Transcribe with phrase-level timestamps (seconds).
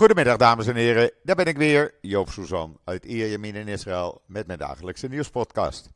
[0.00, 4.46] Goedemiddag dames en heren, daar ben ik weer, Joop Suzan uit Ierjemien in Israël met
[4.46, 5.90] mijn dagelijkse nieuwspodcast.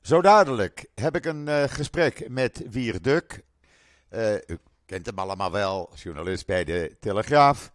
[0.00, 3.42] Zo dadelijk heb ik een uh, gesprek met Wier Duk.
[4.10, 7.72] Uh, u kent hem allemaal wel, journalist bij de Telegraaf.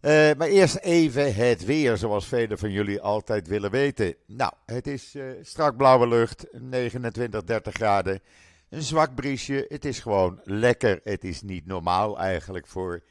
[0.00, 4.14] Uh, maar eerst even het weer, zoals velen van jullie altijd willen weten.
[4.26, 8.20] Nou, het is strak blauwe lucht, 29, 30 graden.
[8.68, 11.00] Een zwak briesje, het is gewoon lekker.
[11.02, 13.02] Het is niet normaal eigenlijk voor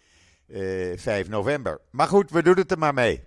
[0.96, 1.80] 5 november.
[1.90, 3.24] Maar goed, we doen het er maar mee.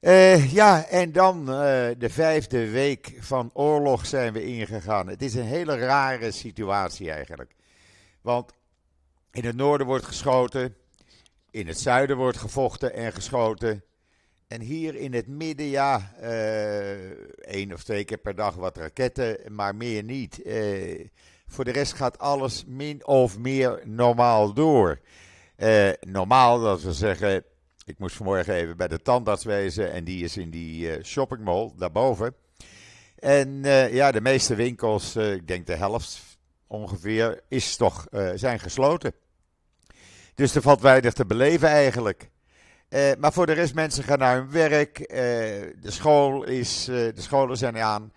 [0.00, 1.46] Uh, ja, en dan uh,
[1.98, 5.08] de vijfde week van oorlog zijn we ingegaan.
[5.08, 7.54] Het is een hele rare situatie eigenlijk.
[8.20, 8.52] Want
[9.32, 10.76] in het noorden wordt geschoten,
[11.50, 13.84] in het zuiden wordt gevochten en geschoten.
[14.48, 16.90] En hier in het midden, ja, uh,
[17.40, 20.42] één of twee keer per dag wat raketten, maar meer niet.
[21.46, 25.00] voor de rest gaat alles min of meer normaal door.
[26.00, 27.44] Normaal, dat we zeggen,
[27.84, 31.72] ik moest vanmorgen even bij de tandarts wezen en die is in die uh, shoppingmall
[31.76, 32.34] daarboven.
[33.18, 39.12] En uh, ja, de meeste winkels, ik denk de helft ongeveer, is toch, zijn gesloten.
[40.34, 42.30] Dus er valt weinig te beleven eigenlijk.
[43.18, 45.08] maar voor de rest, mensen gaan naar hun werk.
[45.08, 48.12] de, school is, de scholen zijn aan.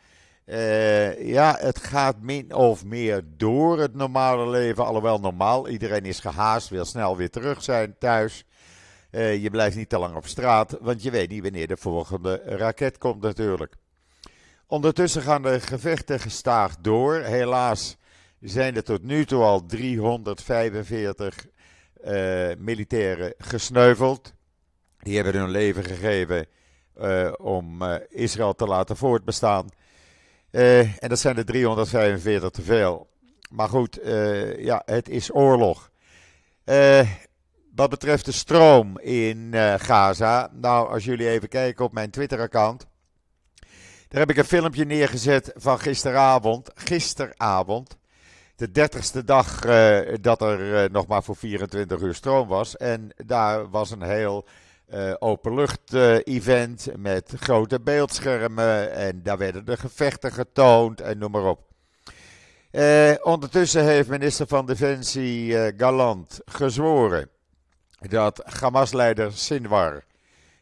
[1.18, 4.86] Ja, het gaat min of meer door het normale leven.
[4.86, 8.46] Alhoewel normaal, iedereen is gehaast, wil snel weer terug zijn thuis.
[9.12, 12.42] Uh, je blijft niet te lang op straat, want je weet niet wanneer de volgende
[12.46, 13.76] raket komt natuurlijk.
[14.68, 17.16] Ondertussen gaan de gevechten gestaag door.
[17.16, 17.98] Helaas
[18.40, 21.46] zijn er tot nu toe al 345
[22.04, 22.12] uh,
[22.58, 24.34] militairen gesneuveld.
[25.00, 26.46] Die hebben hun leven gegeven
[27.38, 29.70] om Israël te laten voortbestaan.
[30.52, 33.10] En dat zijn er 345 te veel.
[33.50, 34.00] Maar goed,
[34.58, 35.92] ja, het is oorlog.
[37.76, 40.50] Wat betreft de stroom in Gaza.
[40.54, 42.86] Nou, als jullie even kijken op mijn Twitter-account.
[44.08, 46.70] Daar heb ik een filmpje neergezet van gisteravond.
[46.76, 47.98] Gisteravond.
[48.56, 49.60] De dertigste dag
[50.22, 52.78] dat er nog maar voor 24 uur stroom was.
[52.78, 54.48] En daar was een heel
[55.20, 58.94] openlucht-event met grote beeldschermen.
[58.94, 61.60] En daar werden de gevechten getoond en noem maar op.
[63.24, 67.30] ondertussen heeft minister van Defensie Galant gezworen
[68.10, 70.04] dat Hamas-leider Sinwar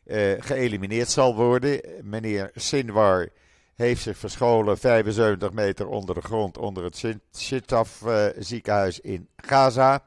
[0.06, 1.82] uh, geëlimineerd zal worden.
[2.04, 3.30] Meneer Sinwar
[3.76, 7.06] heeft zich verscholen 75 meter onder de grond onder het
[7.38, 10.04] Shittaf uh, ziekenhuis in Gaza.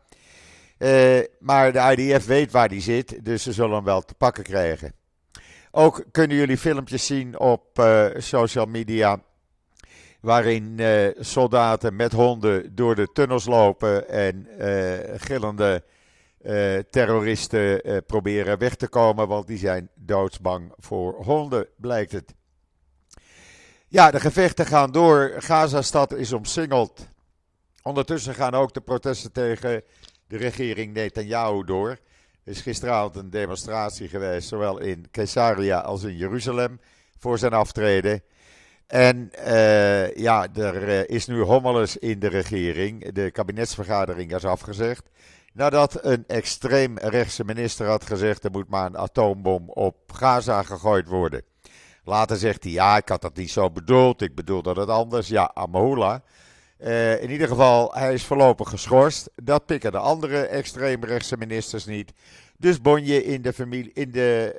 [0.83, 4.45] Uh, maar de IDF weet waar hij zit, dus ze zullen hem wel te pakken
[4.45, 4.93] krijgen.
[5.71, 7.65] Ook kunnen jullie filmpjes zien op
[8.17, 9.23] social media.
[10.21, 10.81] Waarin
[11.19, 14.49] soldaten met honden door de tunnels lopen en
[15.17, 15.85] gillende
[16.91, 22.35] terroristen proberen weg te komen, want die zijn doodsbang voor honden, blijkt het.
[23.89, 25.33] Ja, de gevechten gaan door.
[25.37, 27.09] Gaza-stad is omsingeld.
[27.83, 29.83] Ondertussen gaan ook de protesten tegen
[30.33, 31.89] de regering Netanyahu door.
[31.89, 31.99] Er
[32.53, 36.81] is gisteravond een demonstratie geweest, zowel in Caesarea als in Jeruzalem,
[37.19, 38.23] voor zijn aftreden.
[38.87, 43.13] En uh, ja, er is nu hommeles in de regering.
[43.13, 45.11] De kabinetsvergadering is afgezegd.
[45.53, 51.09] Nadat een extreem rechtse minister had gezegd: er moet maar een atoombom op Gaza gegooid
[51.09, 51.43] worden.
[52.05, 55.29] Later zegt hij: ja, ik had dat niet zo bedoeld, ik bedoelde het anders.
[55.29, 56.23] Ja, Amahula.
[56.83, 59.31] Uh, in ieder geval, hij is voorlopig geschorst.
[59.35, 62.13] Dat pikken de andere extreemrechtse ministers niet.
[62.59, 64.55] Dus Bonje in, de familie, in, de,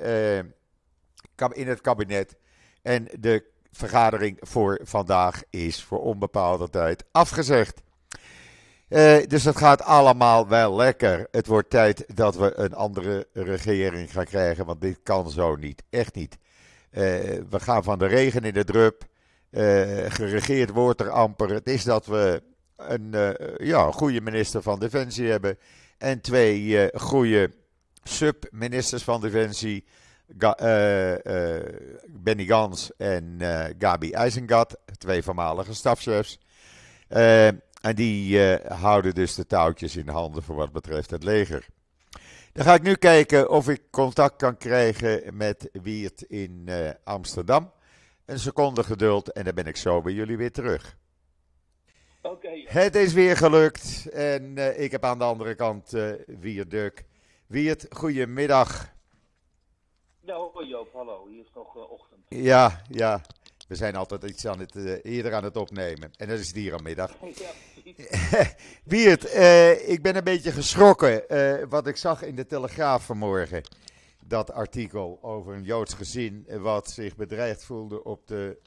[1.38, 2.36] uh, in het kabinet.
[2.82, 7.82] En de vergadering voor vandaag is voor onbepaalde tijd afgezegd.
[8.88, 11.26] Uh, dus het gaat allemaal wel lekker.
[11.30, 15.82] Het wordt tijd dat we een andere regering gaan krijgen, want dit kan zo niet.
[15.90, 16.38] Echt niet.
[16.90, 19.04] We gaan van de regen in de drup.
[19.54, 21.50] Uh, geregeerd wordt er amper.
[21.50, 22.42] Het is dat we
[22.76, 23.14] een
[23.56, 25.58] ja, goede minister van Defensie hebben.
[25.98, 27.50] En twee goede
[28.02, 29.84] sub-ministers van Defensie.
[32.08, 33.36] Benny Gans en
[33.78, 36.38] Gabi IJzengat, twee voormalige stafchefs.
[37.84, 41.66] En die uh, houden dus de touwtjes in handen voor wat betreft het leger.
[42.52, 47.72] Dan ga ik nu kijken of ik contact kan krijgen met Wiert in uh, Amsterdam.
[48.24, 50.96] Een seconde geduld en dan ben ik zo bij jullie weer terug.
[52.22, 52.64] Okay.
[52.68, 55.90] Het is weer gelukt en uh, ik heb aan de andere kant
[56.26, 57.04] Wiert Duk.
[57.46, 58.92] Wiert, goedemiddag.
[60.20, 61.26] Ja, hoi Joop, hallo.
[61.28, 62.20] Hier is nog ochtend.
[62.28, 63.20] Ja, ja.
[63.68, 66.10] We zijn altijd iets aan het, uh, eerder aan het opnemen.
[66.16, 67.10] En dat is het hier aan middag.
[67.34, 67.50] Ja,
[68.84, 73.62] Wiert, uh, ik ben een beetje geschrokken uh, wat ik zag in de Telegraaf vanmorgen.
[74.26, 78.58] Dat artikel over een Joods gezin wat zich bedreigd voelde op de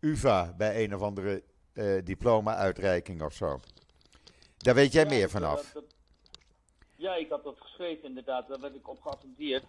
[0.00, 1.42] UVA bij een of andere
[1.74, 3.60] uh, diploma-uitreiking of zo.
[4.56, 5.70] Daar weet jij Ja, meer dat- vanaf.
[5.72, 5.84] dat-
[6.96, 8.48] ja, ik had dat geschreven inderdaad.
[8.48, 9.64] Daar werd ik op geattendeerd.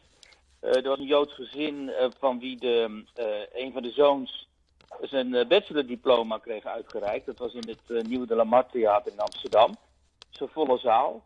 [0.60, 4.48] Eh, er was een Joods gezin eh, van wie de, eh, een van de zoons
[5.02, 7.26] zijn eh, bachelordiploma kreeg uitgereikt.
[7.26, 9.76] Dat was in het eh, Nieuwe de Lamar Theater in Amsterdam.
[10.30, 11.24] Zo'n volle zaal.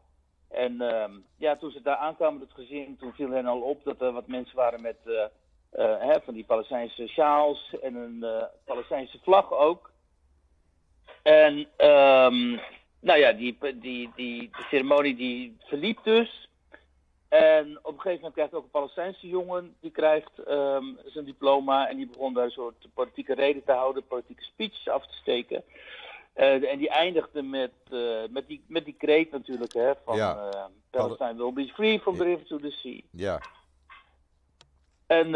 [0.50, 4.01] En ehm, ja, toen ze daar aankwamen, het gezin, toen viel hen al op dat
[4.01, 5.24] er wat mensen waren met eh,
[5.69, 9.92] eh, hè, van die Palestijnse sjaals en een eh, Palestijnse vlag ook.
[11.22, 12.50] En ehm,
[13.00, 16.48] nou ja, die, die, die, ceremonie die verliep dus.
[17.28, 21.90] En op een gegeven moment krijgt ook een Palestijnse jongen, die krijgt ehm, zijn diploma
[21.90, 25.63] en die begon daar een soort politieke reden te houden, politieke speech af te steken.
[26.39, 30.50] Eh, en die eindigde met, eh, met, die, met die kreet natuurlijk, hè, van Ja.
[30.51, 33.01] eh, Palestine will be free from the river to the sea.
[33.12, 33.41] Ja,
[35.07, 35.30] En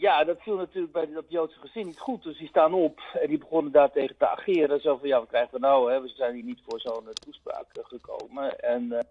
[0.00, 2.22] ja, dat viel natuurlijk bij dat Joodse gezin niet goed.
[2.22, 4.80] Dus die staan op en die begonnen daar tegen te ageren.
[4.80, 5.92] Zo van, ja, wat krijgen we nou?
[5.92, 6.00] Hè?
[6.00, 8.58] We zijn hier niet voor zo'n toespraak gekomen.
[8.60, 9.06] En,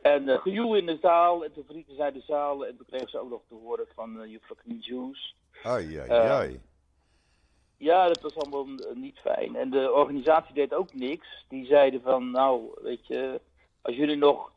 [0.00, 1.44] en gejoel in de zaal.
[1.44, 2.66] En toen verlieten zij de zaal.
[2.66, 5.36] En toen kregen ze ook nog te horen van you fucking Jews.
[5.62, 6.60] ai, ai, ai.
[7.80, 9.56] Ja, dat was allemaal eh, niet fijn.
[9.56, 11.44] En de organisatie deed ook niks.
[11.48, 13.40] Die zeiden van, nou, weet je,
[13.82, 14.52] als jullie nog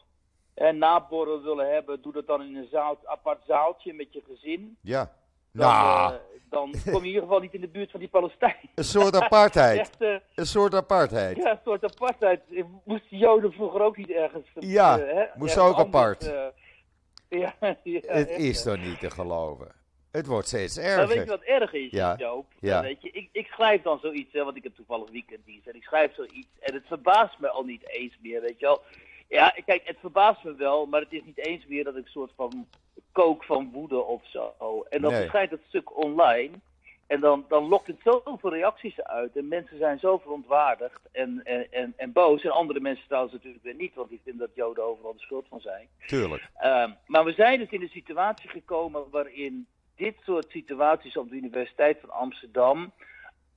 [0.54, 4.78] hè, naborrel willen hebben, doe dat dan in een zaal, apart zaaltje met je gezin.
[4.82, 5.12] Ja.
[5.52, 8.10] Dan, Nou, eh, dan kom je in ieder geval niet in de buurt van die
[8.10, 8.70] Palestijnen.
[8.76, 9.80] een soort apartheid.
[9.80, 11.38] Echt, eh, Een soort apartheid.
[11.38, 12.42] ja, een soort apartheid.
[12.84, 14.48] Moesten Joden vroeger ook niet ergens...
[14.60, 16.28] Ja, hè, moesten ergens ook apart.
[16.28, 16.54] anders,
[17.42, 19.82] ja, ja, Het echt, is toch niet te geloven.
[20.14, 21.26] Het wordt steeds Maar weet je erger.
[21.28, 22.46] wat erg is, Ja, Joop?
[22.60, 22.82] ja.
[22.82, 25.68] Weet je, ik, ik schrijf dan zoiets, hè, want ik heb toevallig weekenddienst.
[25.68, 28.82] En ik schrijf zoiets en het verbaast me al niet eens meer, weet je wel.
[29.28, 32.12] Ja, kijk, het verbaast me wel, maar het is niet eens meer dat ik een
[32.12, 32.68] soort van
[33.12, 34.54] kook van woede of zo.
[34.90, 35.20] En dan Nee.
[35.22, 36.52] verschijnt het stuk online.
[37.08, 39.36] En dan, dan lokt het zoveel reacties uit.
[39.38, 42.44] En mensen zijn zo verontwaardigd en, en, en, en boos.
[42.44, 45.46] En andere mensen trouwens natuurlijk weer niet, want die vinden dat Joden overal de schuld
[45.50, 45.88] van zijn.
[46.08, 46.50] Tuurlijk.
[46.58, 51.36] Ehm, maar we zijn dus in een situatie gekomen waarin dit soort situaties op de
[51.36, 52.92] Universiteit van Amsterdam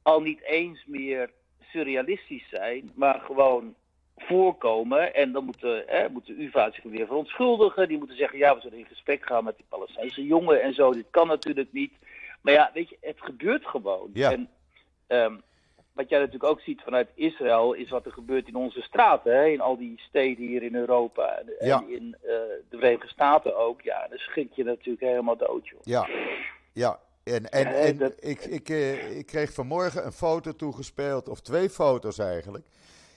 [0.02, 1.30] al niet eens meer
[1.60, 3.74] surrealistisch zijn, maar gewoon
[4.16, 5.14] voorkomen.
[5.14, 7.88] En dan moeten, hè, moet de UvA zich weer verontschuldigen.
[7.88, 10.92] Die moeten zeggen, ja, we zullen in gesprek gaan met die Palestijnse jongen en zo.
[10.92, 11.92] Dit kan natuurlijk niet.
[12.40, 14.10] Maar ja, weet je, het gebeurt gewoon.
[14.12, 14.32] Ja.
[14.32, 14.48] En
[15.06, 15.36] ehm,
[15.96, 19.36] wat jij natuurlijk ook ziet vanuit Israël, is wat er gebeurt in onze straten.
[19.36, 19.44] Hè?
[19.46, 21.84] In al die steden hier in Europa en, Ja.
[21.88, 22.28] in eh,
[22.68, 23.80] de Verenigde Staten ook.
[23.80, 25.80] Ja, dan schrik je natuurlijk helemaal dood, joh.
[25.82, 26.08] Ja,
[26.72, 26.98] ja.
[27.24, 31.70] En, en, en dat- ik, ik, eh, ik kreeg vanmorgen een foto toegespeeld, of twee
[31.70, 32.64] foto's eigenlijk.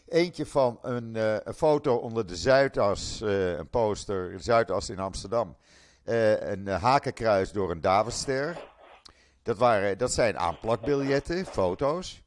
[0.07, 5.55] Eentje van een, eh, een foto onder de Zuidas, een poster, Zuidas in Amsterdam.
[6.05, 8.57] Een hakenkruis door een Davidster.
[9.43, 12.21] Dat, waren, dat zijn aanplakbiljetten, foto's.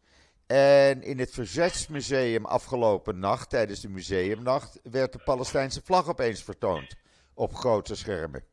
[0.56, 6.96] En in het Verzetsmuseum afgelopen nacht, tijdens de museumnacht, werd de Palestijnse vlag opeens vertoond.
[7.34, 8.44] Op grote schermen.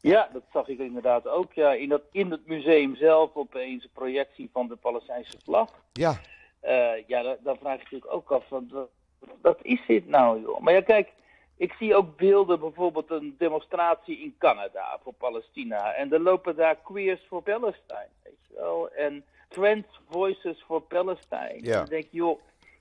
[0.00, 1.52] Ja, dat zag ik inderdaad ook.
[1.52, 5.70] Ja, in, dat, in het museum zelf opeens een projectie van de Palestijnse vlag.
[5.92, 6.20] Ja,
[6.60, 8.88] Eh, ja, da- dan vraag je natuurlijk ook af, van, wat,
[9.42, 10.60] wat is dit nou, joh?
[10.60, 11.08] Maar ja, kijk,
[11.56, 15.94] ik zie ook beelden, bijvoorbeeld een demonstratie in Canada voor Palestina.
[15.94, 18.90] En er lopen daar Queers for Palestine, weet je wel.
[18.90, 21.58] En Trans Voices for Palestine.
[21.60, 21.76] Ja.
[21.76, 22.40] Dan denk je, joh,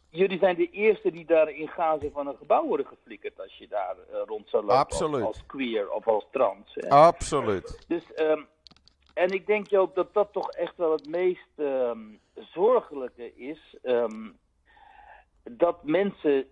[0.10, 3.68] jullie zijn de eerste die daar in Gaza van een gebouw worden geflikkerd als je
[3.68, 4.78] daar eh, rond zou lopen.
[4.78, 5.24] als- Absoluut.
[5.26, 6.74] Als, queer of als trans.
[6.76, 6.90] Hè.
[6.90, 7.86] absoluut.
[7.88, 8.42] Dus, ehm,
[9.14, 12.00] en ik denk Joop dat dat toch echt wel het meest ehm,
[12.36, 13.76] zorgelijke is.
[13.84, 14.30] ehm,
[15.44, 16.46] dat mensen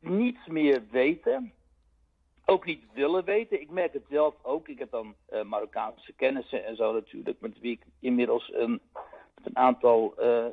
[0.00, 1.52] niets meer weten.
[2.44, 3.60] Ook niet willen weten.
[3.60, 4.68] Ik merk het zelf ook.
[4.68, 7.40] Ik heb dan eh, Marokkaanse kennissen en zo natuurlijk.
[7.40, 8.80] Met wie ik inmiddels een,
[9.44, 10.44] een aantal eh,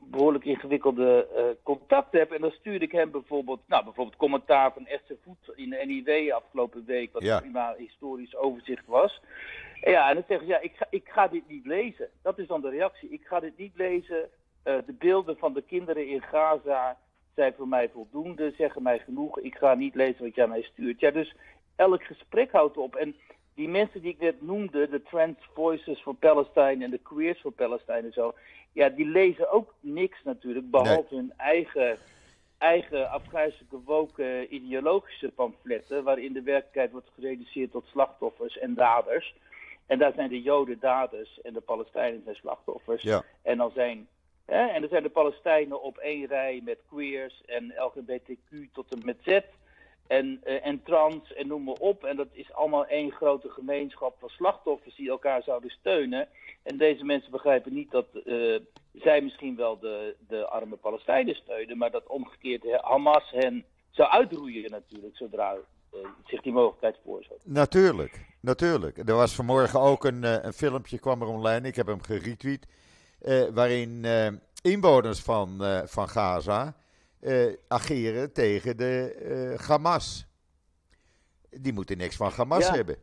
[0.00, 2.32] behoorlijk ingewikkelde eh, contacten heb.
[2.32, 6.32] En dan stuurde ik hem bijvoorbeeld, nou, bijvoorbeeld commentaar van Esther Voet in de NIW
[6.32, 7.12] afgelopen week.
[7.12, 7.34] Wat Ja.
[7.36, 9.20] een prima historisch overzicht was.
[9.80, 12.08] En ja, en dan zeggen ze, ja, ik ga, ik ga dit niet lezen.
[12.22, 13.08] Dat is dan de reactie.
[13.08, 14.28] Ik ga dit niet lezen.
[14.62, 16.96] Eh, de beelden van de kinderen in Gaza
[17.34, 19.38] zijn voor mij voldoende, zeggen mij genoeg.
[19.40, 21.00] Ik ga niet lezen wat jij mij stuurt.
[21.00, 21.34] Ja, dus
[21.76, 22.94] elk gesprek houdt op.
[22.96, 23.16] En
[23.58, 27.52] die mensen die ik net noemde, de Trans Voices for Palestine en de Queers for
[27.52, 28.34] Palestine en zo,
[28.72, 31.98] ja, die lezen ook niks natuurlijk, behalve hun eigen,
[32.58, 39.34] eigen afgrijzelijke woke ideologische pamfletten, waarin de werkelijkheid wordt gereduceerd tot slachtoffers en daders.
[39.86, 43.02] En daar zijn de Joden daders en de Palestijnen zijn slachtoffers.
[43.02, 43.24] Ja.
[43.42, 44.08] En dan zijn
[44.48, 44.66] Hè?
[44.66, 49.16] En dan zijn de Palestijnen op één rij met queers en LGBTQ tot en met
[49.20, 49.40] Z.
[50.08, 52.04] en, uh, en trans en noem maar op.
[52.04, 56.28] En dat is allemaal één grote gemeenschap van slachtoffers die elkaar zouden steunen.
[56.62, 58.58] En deze mensen begrijpen niet dat uh,
[58.94, 64.70] zij misschien wel de, de arme Palestijnen steunen, maar dat omgekeerd Hamas hen zou uitroeien
[64.70, 67.42] natuurlijk, zodra uh, zich die mogelijkheid voorzet.
[67.44, 68.98] Natuurlijk, natuurlijk.
[69.08, 72.66] Er was vanmorgen ook een, een filmpje, kwam er online, ik heb hem geretweet,
[73.54, 74.06] waarin
[74.62, 76.74] inwoners van, van Gaza
[77.20, 80.26] uh, ageren tegen de uh, Hamas.
[81.50, 82.74] Die moeten niks van Hamas ja.
[82.74, 82.96] hebben.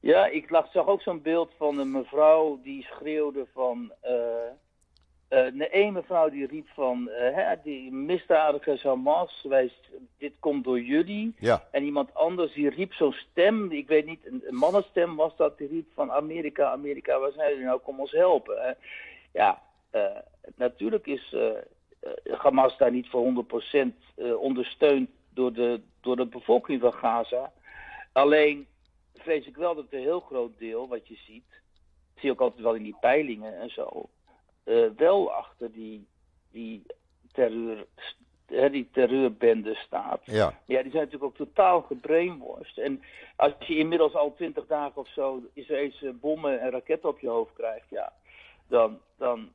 [0.00, 3.92] Ja, ik lag, zag ook zo'n beeld van een mevrouw die schreeuwde van.
[4.04, 7.08] Uh, nee, één mevrouw die riep van.
[7.10, 9.72] hè, die misdadigers Hamas, wij,
[10.18, 11.34] dit komt door jullie.
[11.38, 11.68] Ja.
[11.70, 15.58] En iemand anders die riep zo'n stem, ik weet niet, een, een mannenstem was dat,
[15.58, 18.76] die riep van Amerika, Amerika, waar zijn jullie nou, kom ons helpen.
[19.32, 19.62] ja,
[20.56, 21.34] natuurlijk is.
[22.24, 23.44] Hamas daar niet voor
[23.84, 23.86] 100%
[24.16, 27.52] uh, ondersteund door de, door de bevolking van Gaza.
[28.12, 28.66] Alleen
[29.14, 31.62] vrees ik wel dat een heel groot deel, wat je ziet,
[32.14, 34.08] zie je ook altijd wel in die peilingen en zo,
[34.64, 36.06] uh, wel achter die,
[36.50, 36.82] die,
[37.32, 37.86] terreur,
[38.46, 40.20] die terreurbende staat.
[40.24, 40.58] Ja.
[40.66, 42.78] ja, die zijn natuurlijk ook totaal gebrainwashed.
[42.78, 43.02] En
[43.36, 47.54] als je inmiddels al twintig dagen of zo Israëlse bommen en raketten op je hoofd
[47.54, 48.12] krijgt, ja,
[48.68, 49.52] dan, dan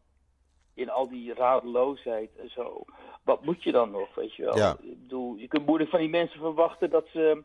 [0.73, 2.83] in al die radeloosheid en zo.
[3.23, 4.57] Wat moet je dan nog, weet je wel?
[4.57, 4.71] Ja.
[4.81, 7.43] Ik bedoel, je kunt moeilijk van die mensen verwachten dat ze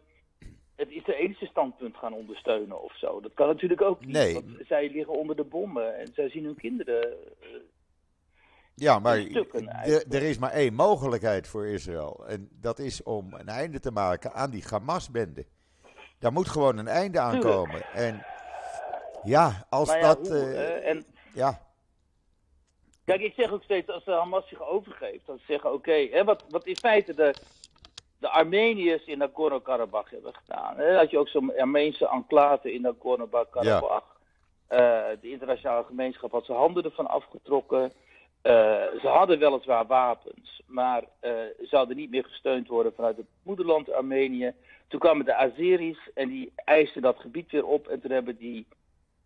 [0.76, 3.20] het Israëlische standpunt gaan ondersteunen of zo.
[3.20, 4.34] Dat kan natuurlijk ook niet, Nee.
[4.34, 7.02] want zij liggen onder de bommen en zij zien hun kinderen...
[7.40, 7.48] eh,
[8.74, 9.16] Ja, maar
[10.08, 12.24] er is maar één mogelijkheid voor Israël.
[12.26, 15.46] En dat is om een einde te maken aan die Hamas-bende.
[16.18, 17.54] Daar moet gewoon een einde aan Tuurlijk.
[17.54, 17.82] komen.
[17.92, 18.24] En
[19.24, 20.28] ja, als ja, dat.
[20.28, 21.04] hoe, eh, eh, en
[21.34, 21.65] ja,
[23.06, 26.66] Kijk, ik zeg ook steeds, als de Hamas zich overgeeft, dan zeggen oké, wat, wat
[26.66, 27.34] in feite de,
[28.18, 30.76] de Armeniërs in Nagorno-Karabakh hebben gedaan.
[30.76, 34.14] Hè, had je ook zo'n Armeense enclave in Nagorno-Karabakh.
[34.66, 37.92] Eh, de internationale gemeenschap had zijn handen ervan afgetrokken.
[38.42, 38.52] Eh,
[39.00, 41.30] ze hadden weliswaar wapens, maar eh,
[41.68, 44.52] ze hadden niet meer gesteund worden vanuit het moederland Armenië.
[44.88, 47.88] Toen kwamen de Azeris en die eisten dat gebied weer op.
[47.88, 48.66] En toen hebben die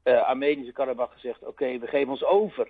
[0.03, 2.69] eh Armenische Karabakh gezegd: Oké, we geven ons over.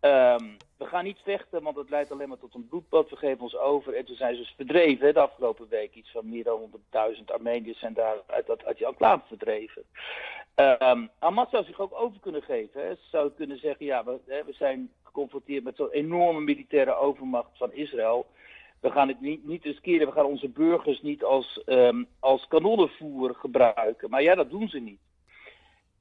[0.00, 0.44] Ehm,
[0.76, 3.10] we gaan niet vechten, want het leidt alleen maar tot een bloedbad.
[3.10, 3.94] We geven ons over.
[3.94, 5.06] En toen zijn ze dus verdreven.
[5.06, 8.76] hè, De afgelopen week iets van meer dan 100.000 Armeniërs zijn daar uit, dat, uit
[8.78, 9.82] die enclave verdreven.
[10.54, 12.80] Ehm Hamas zou zich ook over kunnen geven.
[12.82, 12.94] Hè.
[12.94, 17.50] Ze zou kunnen zeggen, ja, we, hè, we zijn geconfronteerd met zo'n enorme militaire overmacht
[17.54, 18.26] van Israël.
[18.80, 20.06] We gaan het niet, niet riskeren.
[20.06, 24.10] We gaan onze burgers niet als, ehm, als kanonnenvoer gebruiken.
[24.10, 25.00] Maar ja, dat doen ze niet.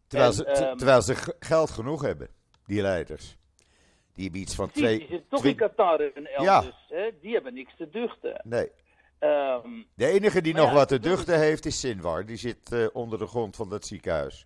[0.07, 2.27] terwijl, En, ze, terwijl ze geld genoeg hebben,
[2.65, 3.37] die leiders.
[4.17, 4.97] Die hebben iets van twee.
[4.97, 6.85] die zitten toch in Qatar en elders.
[6.89, 7.09] Hè?
[7.21, 8.41] Die hebben niks te duchten.
[8.43, 8.69] nee.
[9.19, 12.25] Ehm, De enige die nog ja, wat te duchten heeft is Sinwar.
[12.25, 14.45] Die zit eh, onder de grond van dat ziekenhuis.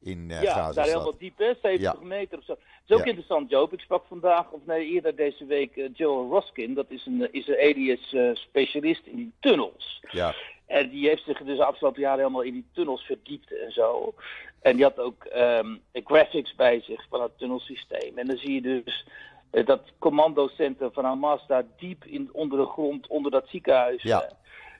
[0.00, 1.54] In eh ja, daar helemaal diep, hè?
[1.62, 1.96] 70 Ja.
[2.02, 2.52] meter of zo.
[2.52, 3.04] Het is ook Ja.
[3.04, 3.72] interessant, Joop.
[3.72, 6.74] Ik sprak vandaag, of nee, eerder deze week, eh, Joel Roskin.
[6.74, 10.00] Dat is een uh, Israëlisch specialist in die tunnels.
[10.10, 10.34] Ja,
[10.66, 14.14] En die heeft zich dus de afgelopen jaren helemaal in die tunnels verdiept en zo.
[14.62, 18.18] En die had ook ehm, graphics bij zich van het tunnelsysteem.
[18.18, 19.06] En dan zie je dus
[19.50, 24.02] eh, dat commandocentrum van Hamas daar diep in, onder de grond, onder dat ziekenhuis.
[24.02, 24.22] Ja.
[24.22, 24.30] eh,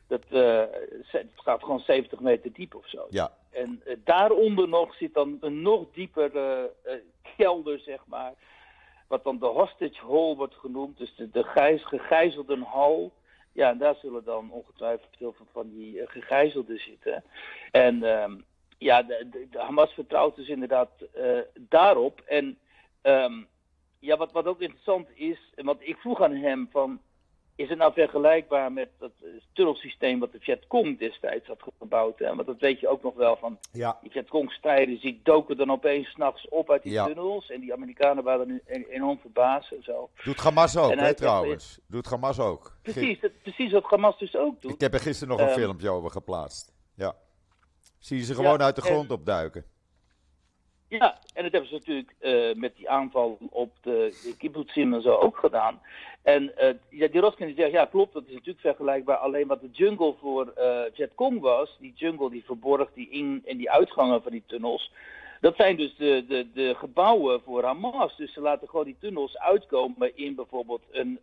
[0.06, 0.64] dat, eh,
[1.10, 3.06] het gaat gewoon 70 meter diep of zo.
[3.10, 6.94] ja, En daaronder nog zit dan een nog diepere eh,
[7.36, 8.32] kelder, zeg maar.
[9.08, 10.98] Wat dan de hostage hall wordt genoemd.
[10.98, 13.12] Dus de, de gijs, gegijzelden hal.
[13.52, 17.24] Ja, en daar zullen dan ongetwijfeld veel van, van die gegijzelden zitten.
[17.70, 18.34] En ehm,
[18.82, 21.24] ja, de, de, de Hamas vertrouwt dus inderdaad eh,
[21.54, 22.20] daarop.
[22.26, 22.58] En
[23.02, 23.32] ehm,
[23.98, 27.00] ja, wat, wat ook interessant is, want ik vroeg aan hem van...
[27.56, 32.18] Is het nou vergelijkbaar met dat eh, tunnelsysteem wat de Vietcong destijds had gebouwd?
[32.18, 32.34] Hè?
[32.34, 33.98] Want dat weet je ook nog wel van ja.
[34.02, 37.06] die Vietcong-strijders die doken dan opeens s'nachts op uit die Ja.
[37.06, 37.50] tunnels.
[37.50, 40.10] En die Amerikanen waren nu enorm verbaasd en zo.
[40.24, 41.78] Doet Hamas ook, hè, trouwens.
[41.86, 42.76] Doet Hamas ook.
[42.82, 44.72] Precies, dat, precies wat Hamas dus ook doet.
[44.72, 46.72] Ik heb er gisteren nog een Ehm, filmpje over geplaatst.
[46.94, 47.14] Ja.
[48.02, 49.64] Zie je ze gewoon Ja, uit de en- grond opduiken.
[50.88, 55.14] Ja, en dat hebben ze natuurlijk eh, met die aanval op de, kibbutzim en zo
[55.14, 55.80] ook gedaan.
[56.22, 59.16] En eh, ja, die Roskin die zegt, ja klopt, dat is natuurlijk vergelijkbaar.
[59.16, 63.56] Alleen wat de jungle voor eh Vietcong was, die jungle die verborg die in- en
[63.56, 64.92] die uitgangen van die tunnels.
[65.40, 68.16] Dat zijn dus de, de, de gebouwen voor Hamas.
[68.16, 71.20] Dus ze laten gewoon die tunnels uitkomen in bijvoorbeeld een,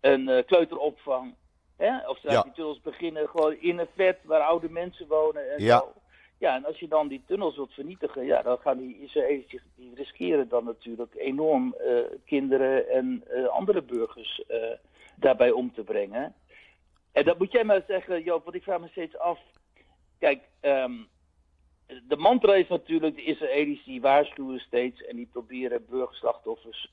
[0.00, 1.34] een kleuteropvang.
[1.76, 2.08] Hè?
[2.08, 2.42] Of ze Ja.
[2.42, 5.78] die tunnels beginnen gewoon in een vet waar oude mensen wonen en Ja.
[5.78, 5.92] zo.
[6.38, 9.94] Ja, en als je dan die tunnels wilt vernietigen, ja, dan gaan die Israëli's die
[9.94, 14.58] riskeren dan natuurlijk enorm eh, kinderen en eh, andere burgers eh,
[15.16, 16.34] daarbij om te brengen.
[17.12, 19.38] En dat moet jij maar zeggen, Joop, want ik vraag me steeds af.
[20.18, 20.92] Kijk, ehm,
[21.86, 26.90] de mantra is natuurlijk, de Israëli's die waarschuwen steeds en die proberen burgerslachtoffers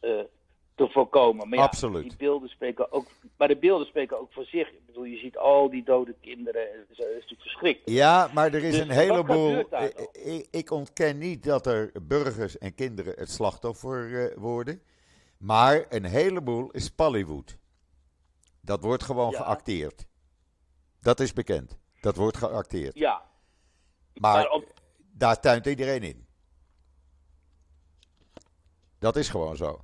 [0.76, 1.50] te voorkomen.
[1.50, 2.02] Maar ja, Absoluut.
[2.02, 4.68] Die beelden spreken ook, maar de beelden spreken ook voor zich.
[4.72, 7.90] Ik bedoel, je ziet al die dode kinderen, dat is, natuurlijk verschrikkelijk.
[7.98, 9.66] Ja, maar er is Dus een heleboel.
[10.14, 14.82] Ik, ik, ontken niet dat er burgers en kinderen het slachtoffer eh, worden.
[15.38, 17.58] Maar een heleboel is Pallywood.
[18.62, 19.38] Dat wordt gewoon Ja.
[19.38, 20.06] geacteerd.
[21.00, 21.80] Dat is bekend.
[22.02, 22.96] Dat wordt geacteerd.
[22.98, 23.22] Ja,
[24.14, 24.74] Maar, maar op,
[25.14, 26.28] daar tuint iedereen in.
[29.00, 29.80] Dat is gewoon zo.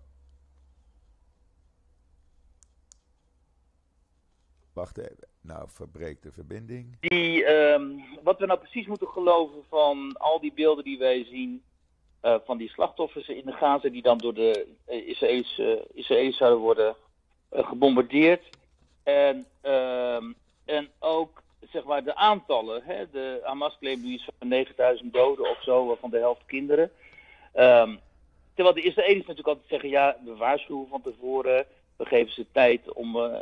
[4.78, 5.28] Wacht even.
[5.42, 6.98] Nou, verbreekt de verbinding.
[7.00, 7.86] die, ehm,
[8.24, 11.64] wat we nou precies moeten geloven van al die beelden die wij zien
[12.22, 15.60] eh, van die slachtoffers in de Gaza die dan door de uh, Israëli's,
[16.10, 16.96] eh, zouden worden
[17.52, 18.44] gebombardeerd.
[19.04, 20.32] En, ehm,
[20.66, 21.42] en ook
[21.72, 22.84] zeg maar de aantallen.
[22.84, 23.10] Hè?
[23.12, 26.92] De Hamas claimt nu van 9000 doden of zo, waarvan de helft kinderen.
[27.54, 27.96] Ehm,
[28.54, 31.66] terwijl de Israëli's natuurlijk altijd zeggen, ja, we waarschuwen van tevoren.
[31.98, 33.42] We geven ze tijd om, eh,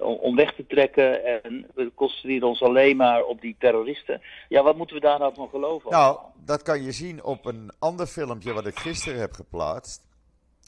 [0.00, 1.24] om- om weg te trekken.
[1.42, 4.22] En we concentreren ons alleen maar op die terroristen.
[4.48, 5.90] Ja, wat moeten we daar nou van geloven?
[5.90, 10.04] Nou, dat kan je zien op een ander filmpje wat ik gisteren heb geplaatst.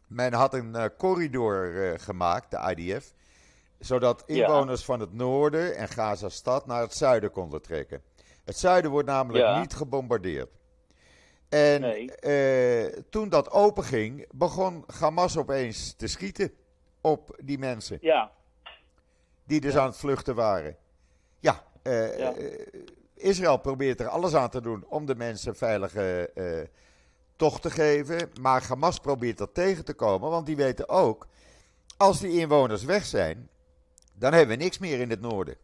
[0.06, 3.14] Men had een eh, corridor eh, gemaakt, de IDF,
[3.78, 4.34] zodat Ja.
[4.46, 8.02] inwoners van het noorden en Gaza-stad naar het zuiden konden trekken.
[8.44, 9.60] Het zuiden wordt namelijk Ja.
[9.60, 10.50] niet gebombardeerd.
[11.48, 12.10] En Nee.
[13.10, 16.52] toen dat openging, begon Hamas opeens te schieten
[17.10, 18.32] op die mensen Ja,
[19.44, 20.76] die dus aan het vluchten waren.
[21.40, 22.32] Ja, eh, Ja.
[22.34, 22.66] eh,
[23.14, 26.68] Israël probeert er alles aan te doen om de mensen veilige eh,
[27.36, 28.30] tocht te geven.
[28.40, 31.26] Maar Hamas probeert dat tegen te komen, want die weten ook,
[31.96, 33.48] als die inwoners weg zijn,
[34.14, 35.56] dan hebben we niks meer in het noorden.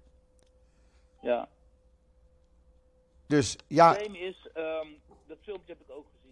[1.20, 1.48] ja.
[3.26, 4.86] Dus Het ja, probleem is, ehm,
[5.26, 6.22] dat filmpje heb ik ook gezien.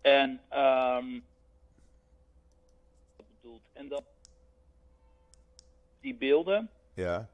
[0.00, 1.20] En, ehm
[3.72, 4.02] En dat,
[6.00, 7.28] die beelden, ja,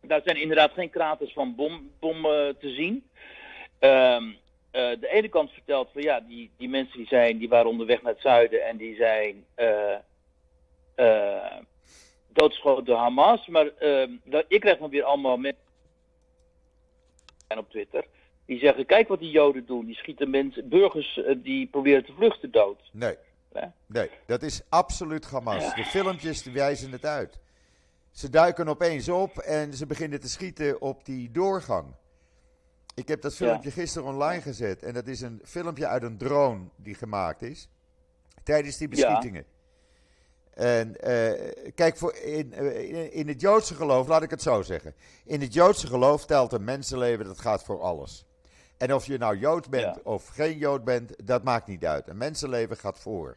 [0.00, 3.08] daar zijn inderdaad geen kraters van bom, bommen te zien.
[3.78, 4.24] Ehm,
[4.70, 8.02] eh, de ene kant vertelt van ja, die, die mensen die, zijn, die waren onderweg
[8.02, 9.94] naar het zuiden en die zijn eh,
[10.94, 11.56] eh,
[12.32, 13.46] doodgeschoten door Hamas.
[13.46, 15.60] Maar ehm, dat- ik krijg dan weer allemaal mensen
[17.56, 18.04] op Twitter.
[18.46, 19.86] Die zeggen, kijk wat die Joden doen.
[19.86, 22.80] Die schieten mensen, burgers eh, die proberen te vluchten dood.
[22.92, 23.16] nee.
[23.86, 25.74] Nee, dat is absoluut Hamas.
[25.74, 27.38] De filmpjes die wijzen het uit.
[28.10, 31.86] Ze duiken opeens op en ze beginnen te schieten op die doorgang.
[32.94, 34.82] Ik heb dat filmpje gisteren online gezet.
[34.82, 37.68] En dat is een filmpje uit een drone die gemaakt is.
[38.42, 39.44] Tijdens die beschietingen.
[40.54, 44.62] En eh, kijk, voor in, eh, in- in het Joodse geloof, laat ik het zo
[44.62, 44.94] zeggen.
[45.24, 48.24] In het Joodse geloof telt een mensenleven, dat gaat voor alles.
[48.76, 50.00] En of je nou Jood bent Ja.
[50.04, 52.08] of geen Jood bent, dat maakt niet uit.
[52.08, 53.36] Een mensenleven gaat voor.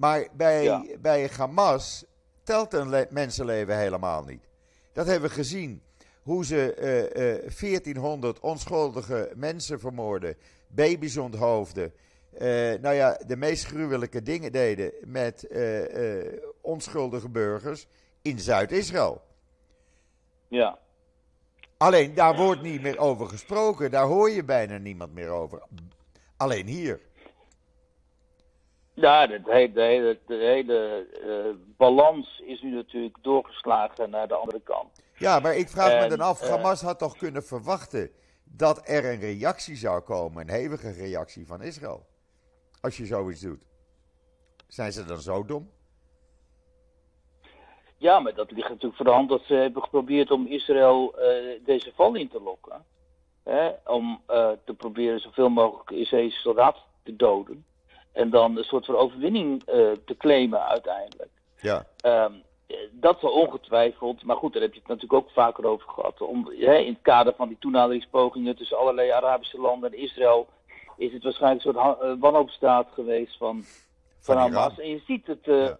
[0.00, 0.84] Maar bij, Ja.
[1.00, 2.04] bij Hamas
[2.42, 4.48] telt een le- mensenleven helemaal niet.
[4.92, 5.82] Dat hebben we gezien.
[6.22, 10.36] Hoe ze eh, eh, 1400 onschuldige mensen vermoorden,
[10.68, 11.92] baby's onthoofden.
[12.38, 12.46] eh,
[12.80, 17.86] nou ja, de meest gruwelijke dingen deden met eh, eh, onschuldige burgers
[18.22, 19.22] in Zuid-Israël.
[20.48, 20.78] Ja.
[21.76, 23.90] Alleen daar wordt niet meer over gesproken.
[23.90, 25.62] Daar hoor je bijna niemand meer over.
[26.36, 27.00] Alleen hier.
[28.94, 34.34] Ja, de hele, de hele, de hele eh, balans is nu natuurlijk doorgeslagen naar de
[34.34, 35.02] andere kant.
[35.16, 38.10] Ja, maar ik vraag me dan af, eh, Hamas had toch kunnen verwachten
[38.44, 42.06] dat er een reactie zou komen, een hevige reactie van Israël.
[42.80, 43.62] Als je zoiets doet.
[44.68, 45.70] Zijn ze dan zo dom?
[47.96, 51.64] Ja, maar dat ligt natuurlijk voor de hand dat ze hebben geprobeerd om Israël eh,
[51.64, 52.84] deze val in te lokken.
[53.42, 53.70] Hè?
[53.86, 54.22] Om
[54.64, 57.64] te proberen zoveel mogelijk Israëlische soldaten te doden.
[58.12, 59.74] En dan een soort van overwinning eh,
[60.06, 61.30] te claimen uiteindelijk.
[61.60, 62.32] Ja, Ehm,
[62.66, 66.20] eh, dat zal ongetwijfeld, maar goed, daar heb je het natuurlijk ook vaker over gehad.
[66.20, 70.46] Om, hè, in het kader van die toenaderingspogingen tussen allerlei Arabische landen en Israël
[70.96, 73.62] is het waarschijnlijk een soort eh, wanhoopstaat geweest van,
[74.20, 74.72] van, van Hamas.
[74.72, 74.84] Iran.
[74.84, 75.78] En je ziet het, eh, Ja.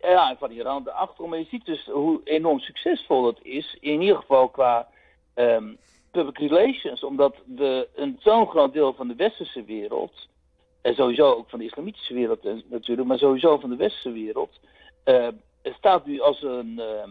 [0.00, 0.36] ja.
[0.38, 4.16] van Iran de achtergrond, maar je ziet dus hoe enorm succesvol het is, in ieder
[4.16, 4.88] geval qua
[5.34, 5.74] ehm,
[6.10, 10.28] public relations, omdat de, een zo'n groot deel van de westerse wereld,
[10.82, 14.60] en sowieso ook van de islamitische wereld eh, natuurlijk, maar sowieso van de westerse wereld,
[15.04, 15.28] eh,
[15.62, 17.08] staat nu als, een, eh,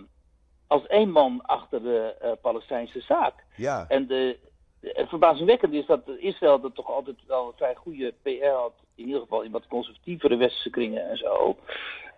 [0.68, 3.34] als één man achter de Palestijnse zaak.
[3.56, 4.38] Ja, En de,
[4.80, 9.06] het verbazingwekkende is dat Israël dat toch altijd wel een vrij goede PR had, in
[9.06, 11.58] ieder geval in wat conservatievere westerse kringen en zo.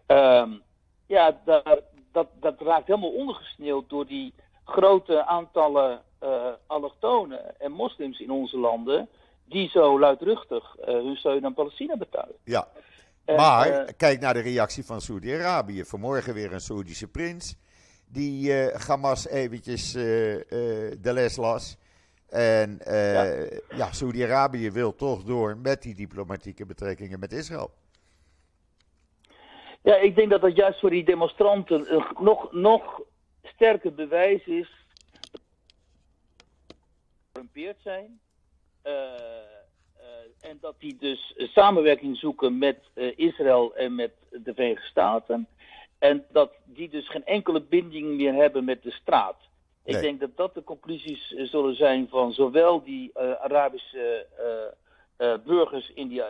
[0.05, 0.51] Ehm,
[1.07, 1.79] ja, daar,
[2.11, 4.33] dat, dat raakt helemaal ondergesneeuwd door die
[4.65, 9.09] grote aantallen uh, allochtonen en moslims in onze landen.
[9.49, 12.35] Die zo luidruchtig hun steun aan Palestina betuigen.
[12.43, 12.67] Ja,
[13.25, 15.85] maar kijk naar de reactie van Saudi-Arabië.
[15.85, 17.57] Vanmorgen weer een Saoedische prins.
[18.11, 18.53] die
[18.87, 21.77] Hamas eventjes de les las.
[22.29, 23.23] En ja,
[23.75, 27.71] ja Saudi-Arabië wil toch door met die diplomatieke betrekkingen met Israël.
[29.81, 33.01] Ja, ik denk dat dat juist voor die demonstranten een nog, nog
[33.43, 34.77] sterker bewijs is.
[37.77, 38.19] Zijn.
[38.89, 44.85] Uh, uh, en dat die dus samenwerking zoeken met uh, Israël en met de Verenigde
[44.85, 45.47] Staten.
[45.99, 49.37] En dat die dus geen enkele binding meer hebben met de straat.
[49.83, 54.27] Ik denk dat dat de conclusies zullen zijn van zowel die Arabische
[55.17, 56.21] uh, burgers in die,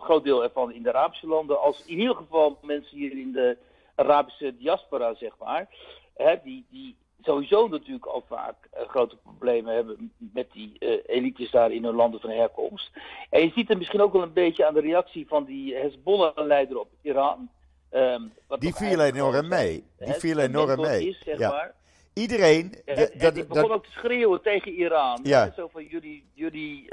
[0.00, 3.56] groot deel ervan in de Arabische landen, als in ieder geval mensen hier in de
[3.94, 5.68] Arabische diaspora, zeg maar,
[6.14, 11.72] hè, die, die sowieso natuurlijk al vaak uh, grote problemen hebben met die elites daar
[11.72, 12.90] in hun landen van herkomst.
[13.30, 16.78] En je ziet het misschien ook wel een beetje aan de reactie van die Hezbollah-leider
[16.78, 17.50] op Iran.
[17.92, 19.84] Um, die viel enorm mee.
[19.98, 21.08] Die viel enorm mee.
[21.08, 21.48] Is, zeg ja.
[21.48, 21.74] maar.
[22.14, 22.70] Iedereen.
[22.84, 25.20] De, de, die begon ook te schreeuwen tegen Iran.
[25.22, 25.52] Ja.
[25.56, 26.88] Zo van jullie, jullie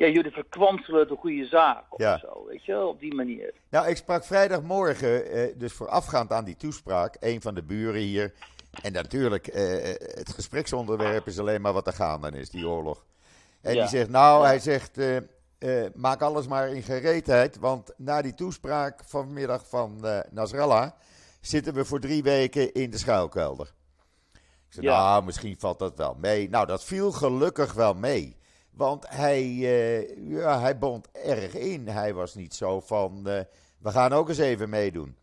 [0.00, 2.18] ja, jullie verkwanselen de goede zaak of ja.
[2.18, 3.54] zo, weet je, op die manier.
[3.70, 8.32] Nou, ik sprak vrijdagmorgen, eh, dus voorafgaand aan die toespraak, een van de buren hier.
[8.70, 13.04] En natuurlijk, eh, het gespreksonderwerp is alleen maar wat er gaande is, die oorlog.
[13.60, 18.22] En die zegt, nou, hij zegt, eh, eh, maak alles maar in gereedheid, want na
[18.22, 20.90] die toespraak vanmiddag van uh, Nasrallah
[21.40, 23.72] zitten we voor drie weken in de schuilkelder.
[24.32, 26.48] Ik zei, nou, misschien valt dat wel mee.
[26.48, 28.36] Nou, dat viel gelukkig wel mee.
[28.70, 29.46] Want hij,
[30.16, 31.88] ja, hij bond erg in.
[31.88, 33.22] Hij was niet zo van,
[33.78, 35.16] we gaan ook eens even meedoen.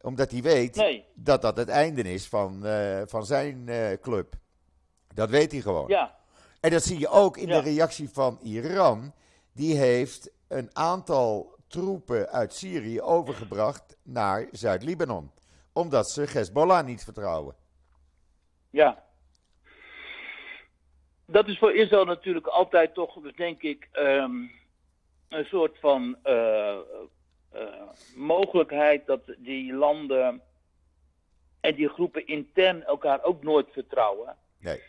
[0.00, 1.04] Omdat hij weet nee.
[1.14, 3.68] dat dat het einde is van, uh, van zijn
[4.00, 4.34] club.
[5.14, 5.88] Dat weet hij gewoon.
[5.88, 6.18] Ja.
[6.60, 7.60] En dat zie je ook in ja.
[7.60, 9.12] de reactie van Iran.
[9.52, 15.30] Die heeft een aantal troepen uit Syrië overgebracht naar Zuid-Libanon.
[15.72, 17.54] Omdat ze Hezbollah niet vertrouwen.
[18.70, 19.04] Ja,
[21.30, 24.50] dat is voor Israël natuurlijk altijd toch, dus denk ik, um,
[25.28, 26.76] een soort van uh,
[28.16, 30.42] mogelijkheid dat die landen
[31.60, 34.36] en die groepen intern elkaar ook nooit vertrouwen.
[34.58, 34.82] Nee.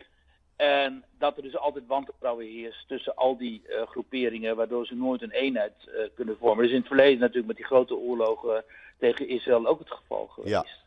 [0.56, 5.21] En dat er dus altijd wantrouwen heerst tussen al die uh, groeperingen, waardoor ze nooit
[5.21, 5.74] een eenheid
[6.15, 6.58] kunnen vormen.
[6.58, 8.63] Dat is in het verleden natuurlijk met die grote oorlogen
[9.00, 10.84] tegen Israël ook het geval geweest.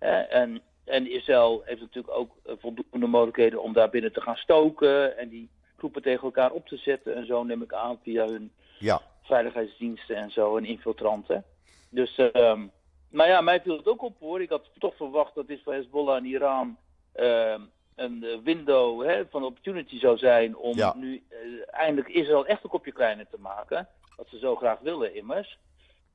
[0.00, 0.28] Ja.
[0.28, 5.18] en en Israël heeft natuurlijk ook eh, voldoende mogelijkheden om daar binnen te gaan stoken
[5.18, 8.52] en die groepen tegen elkaar op te zetten en zo neem ik aan via hun
[8.78, 9.02] ja.
[9.26, 11.44] Veiligheidsdiensten en zo en infiltranten.
[11.90, 12.70] Dus, um,
[13.10, 14.42] maar ja, mij viel het ook op hoor.
[14.42, 16.76] Ik had toch verwacht dat dit voor Hezbollah en Iran
[17.16, 17.54] uh,
[17.96, 20.94] een eh, window hè, van opportunity zou zijn om ja.
[20.96, 23.88] nu uh, eindelijk Israël echt een kopje kleiner te maken.
[24.16, 25.58] Wat ze zo graag willen immers.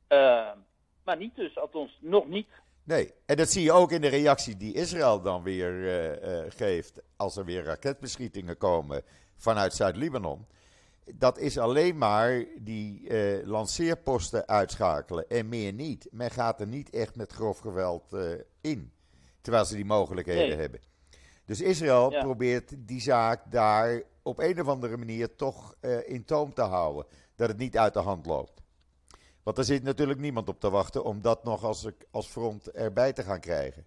[0.09, 0.51] Uh,
[1.03, 2.47] maar niet dus, althans nog niet.
[2.83, 7.01] Nee, en dat zie je ook in de reactie die Israël dan weer uh, geeft
[7.17, 9.03] als er weer raketbeschietingen komen
[9.37, 10.47] vanuit Zuid-Libanon.
[11.15, 16.07] Dat is alleen maar die uh, lanceerposten uitschakelen en meer niet.
[16.11, 18.15] Men gaat er niet echt met grof geweld
[18.61, 18.91] in,
[19.41, 20.57] terwijl ze die mogelijkheden nee.
[20.57, 20.79] hebben.
[21.45, 22.23] Dus Israël ja.
[22.23, 27.05] probeert die zaak daar op een of andere manier toch in toom te houden.
[27.35, 28.61] Dat het niet uit de hand loopt.
[29.43, 33.13] Want er zit natuurlijk niemand op te wachten om dat nog als, als front erbij
[33.13, 33.85] te gaan krijgen.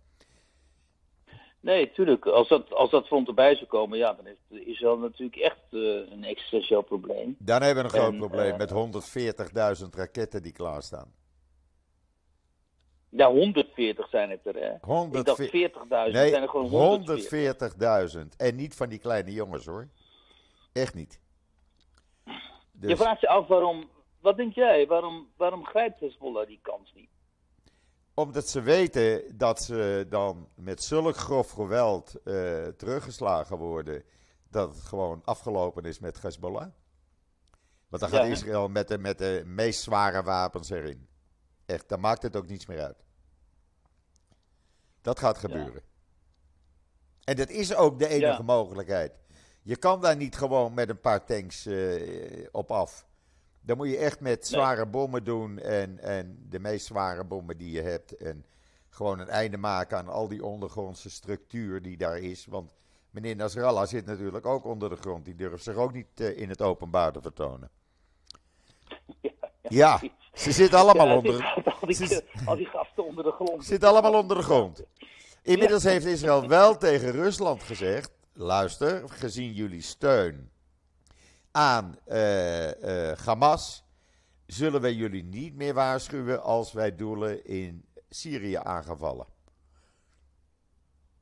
[1.65, 2.27] Nee, tuurlijk.
[2.27, 6.11] Als dat, als dat front erbij zou komen, ja, dan is Israël natuurlijk echt uh,
[6.11, 7.37] een existentieel probleem.
[7.39, 11.13] Dan hebben we een groot en, probleem uh, met 140.000 raketten die klaarstaan.
[13.09, 14.73] Ja, 140 zijn het er, hè?
[14.81, 15.53] 140...
[15.53, 17.07] Ik dacht 40.000, nee, zijn er gewoon
[18.31, 18.37] 140.000.
[18.37, 19.89] En niet van die kleine jongens, hoor.
[20.73, 21.21] Echt niet.
[22.73, 22.91] Dus...
[22.91, 24.87] Je vraagt je af waarom, wat denk jij?
[24.87, 27.14] Waarom, waarom grijpt Hezbollah die kans niet?
[28.15, 34.05] Omdat ze weten dat ze dan met zulk grof geweld uh, teruggeslagen worden.
[34.51, 36.69] dat het gewoon afgelopen is met Hezbollah.
[37.89, 38.33] Want dan gaat ja.
[38.33, 41.09] Israël met de, met de meest zware wapens erin.
[41.67, 43.05] Echt, dan maakt het ook niets meer uit.
[45.01, 45.83] Dat gaat gebeuren.
[45.85, 45.93] Ja.
[47.25, 48.43] En dat is ook de enige ja.
[48.43, 49.13] mogelijkheid.
[49.63, 53.07] Je kan daar niet gewoon met een paar tanks uh, op af.
[53.67, 54.91] Dan moet je echt met zware nee.
[54.91, 58.17] bommen doen en, en de meest zware bommen die je hebt.
[58.17, 58.45] En
[58.89, 62.47] gewoon een einde maken aan al die ondergrondse structuur die daar is.
[62.47, 62.75] Want
[63.11, 65.25] meneer Nasrallah zit natuurlijk ook onder de grond.
[65.25, 67.71] Die durft zich ook niet uh, in het openbaar te vertonen.
[69.21, 69.31] Ja,
[69.69, 70.01] ja,
[70.33, 71.65] ze zitten allemaal ja, onder...
[71.81, 73.63] Al die, al die gasten onder de grond.
[73.63, 74.83] Ze zitten allemaal onder de grond.
[75.43, 80.51] Inmiddels heeft Israël wel tegen Rusland gezegd: luister, gezien jullie steun
[81.57, 83.85] aan uh, uh, Hamas,
[84.47, 89.27] zullen wij jullie niet meer waarschuwen als wij doelen in Syrië aangevallen.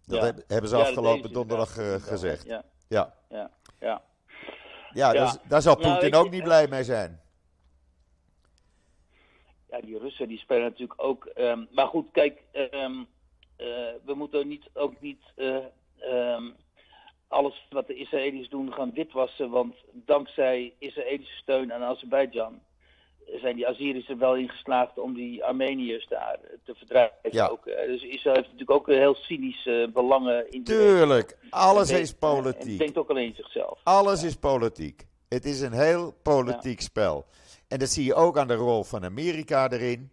[0.04, 0.42] Dat Ja.
[0.46, 2.44] hebben ze afgelopen donderdag eh, gezegd.
[2.46, 3.50] Ja, Ja, ja,
[4.92, 5.12] ja.
[5.12, 7.20] dus daar zal Nou, Poetin ook niet blij mee zijn.
[9.68, 11.24] ja, die Russen die spelen natuurlijk ook.
[11.24, 13.04] ehm, maar goed, kijk, ehm,
[13.56, 13.66] eh,
[14.04, 15.56] we moeten niet, ook niet eh,
[15.98, 16.50] ehm,
[17.32, 19.50] alles wat de Israëli's doen gaan witwassen.
[19.50, 22.60] Want dankzij Israëlische steun aan Azerbeidzjan
[23.40, 27.16] zijn die Azeris er wel in geslaagd om die Armeniërs daar eh, te verdrijven.
[27.30, 27.46] Ja.
[27.46, 32.12] Ook, eh, dus Israël heeft natuurlijk ook heel cynische belangen in Tuurlijk, alles En is
[32.12, 32.78] politiek.
[32.78, 33.80] denkt ook alleen zichzelf.
[33.82, 35.06] Alles is politiek.
[35.28, 37.24] Het is een heel politiek spel.
[37.68, 40.10] En dat zie je ook aan de rol van Amerika erin.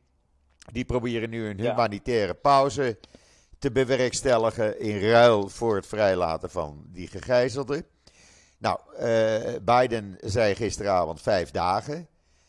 [0.71, 2.97] Die proberen nu een humanitaire pauze
[3.59, 7.85] te bewerkstelligen in ruil voor het vrijlaten van die gegijzelden.
[8.57, 12.07] Nou, eh, Biden zei gisteravond vijf dagen.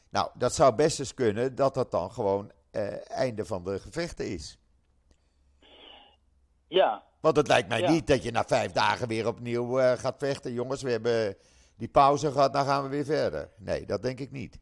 [0.08, 4.26] Nou, dat zou best eens kunnen dat dat dan gewoon eh, einde van de gevechten
[4.28, 4.58] is.
[6.68, 7.90] Ja, Want het lijkt mij Ja.
[7.90, 10.52] niet dat je na vijf dagen weer opnieuw eh, gaat vechten.
[10.52, 11.36] Jongens, we hebben
[11.76, 13.50] die pauze gehad, dan gaan we weer verder.
[13.58, 14.58] Nee, dat denk ik niet.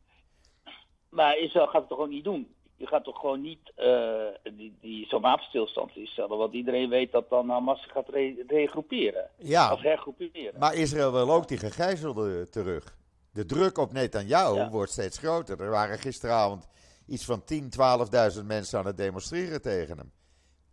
[1.09, 2.55] maar Israël gaat het toch ook niet doen?
[2.79, 6.39] Je gaat toch gewoon niet eh, die, die, zo'n wapenstilstand instellen?
[6.39, 9.31] Want iedereen weet dat dan Hamas gaat re- regroeperen.
[9.39, 10.59] Ja, Of hergroeperen.
[10.59, 12.97] maar Israël wil ook die gegijzelden terug.
[13.33, 14.71] De druk op Netanyahu Ja.
[14.71, 15.61] wordt steeds groter.
[15.61, 16.69] Er waren gisteravond
[17.07, 17.71] iets van 10,
[18.41, 20.13] 12.000 mensen aan het demonstreren tegen hem.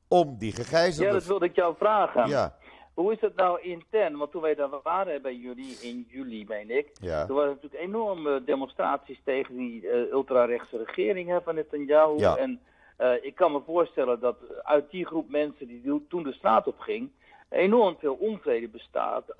[0.07, 1.13] Om die ja, gegijzelden...
[1.13, 2.27] dat wilde ik jou vragen.
[2.29, 2.55] Ja,
[2.95, 4.17] Hoe is het nou intern?
[4.17, 6.91] Want toen wij daar waren bij jullie in juli, meen ik.
[7.01, 12.17] ja, Er waren natuurlijk enorme demonstraties tegen die eh, ultrarechtse regering hè, van Netanyahu.
[12.17, 12.37] Ja.
[12.37, 12.61] En
[12.97, 16.79] eh, ik kan me voorstellen dat uit die groep mensen die toen de straat op
[16.79, 17.11] ging,
[17.49, 19.35] enorm veel onvrede bestaat.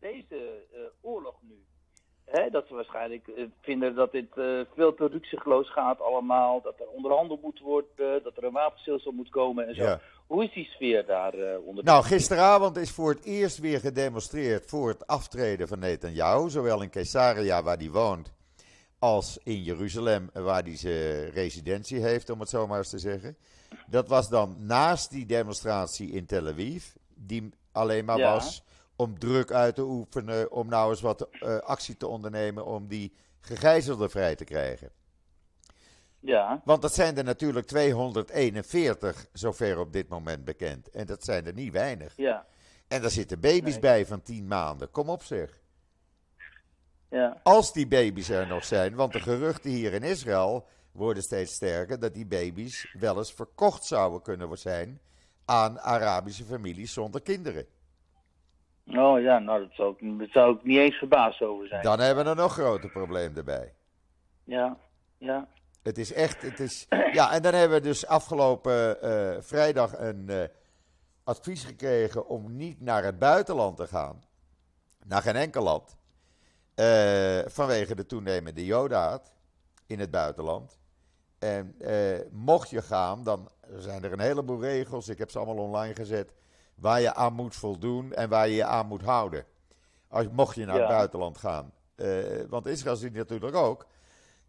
[0.00, 1.63] Deze eh, oorlog nu.
[2.24, 6.60] Hè, dat ze waarschijnlijk eh, vinden dat dit eh, veel te rukzichtloos gaat allemaal.
[6.62, 9.82] Dat er onderhandeld moet worden, dat er een wapenstilstand moet komen en zo.
[9.82, 10.00] ja.
[10.26, 11.84] Hoe is die sfeer daar eh onder?
[11.84, 16.50] Nou, gisteravond is voor het eerst weer gedemonstreerd voor het aftreden van Netanyahu.
[16.50, 18.32] Zowel in Caesarea, waar hij woont,
[18.98, 23.36] als in Jeruzalem, waar hij zijn residentie heeft, om het zo maar eens te zeggen.
[23.86, 26.84] Dat was dan naast die demonstratie in Tel Aviv,
[27.14, 28.32] die alleen maar Ja.
[28.32, 28.62] was
[28.96, 33.14] om druk uit te oefenen, om nou eens wat eh, actie te ondernemen om die
[33.40, 34.90] gegijzelden vrij te krijgen.
[36.20, 40.90] Ja, Want dat zijn er natuurlijk 241, zover op dit moment bekend.
[40.90, 42.12] En dat zijn er niet weinig.
[42.16, 42.46] ja,
[42.88, 43.80] En daar zitten baby's Nee.
[43.80, 44.90] bij van 10 maanden.
[44.90, 45.60] Kom op zeg.
[47.08, 47.40] ja.
[47.42, 51.98] Als die baby's er nog zijn, want de geruchten hier in Israël worden steeds sterker
[51.98, 55.00] dat die baby's wel eens verkocht zouden kunnen zijn
[55.44, 57.66] aan Arabische families zonder kinderen.
[58.86, 61.82] Oh ja, nou dat zou ik, daar zou ik niet eens verbaasd over zijn.
[61.82, 63.74] Dan hebben we een nog groter probleem erbij.
[64.44, 64.76] Ja,
[65.18, 65.48] ja,
[65.82, 70.28] Het is echt, het is, ja, en dan hebben we dus afgelopen eh, vrijdag een
[70.28, 70.44] eh,
[71.24, 74.22] advies gekregen om niet naar het buitenland te gaan.
[75.06, 75.96] Naar geen enkel land.
[76.74, 79.32] Eh, vanwege de toenemende jodaat
[79.86, 80.78] in het buitenland.
[81.38, 81.76] En
[82.30, 86.32] mocht je gaan, dan zijn er een heleboel regels, ik heb ze allemaal online gezet,
[86.74, 89.44] waar je aan moet voldoen en waar je je aan moet houden.
[90.08, 91.72] Als, mocht je naar het buitenland gaan.
[91.94, 92.08] Eh,
[92.48, 93.86] want Israël ziet natuurlijk ook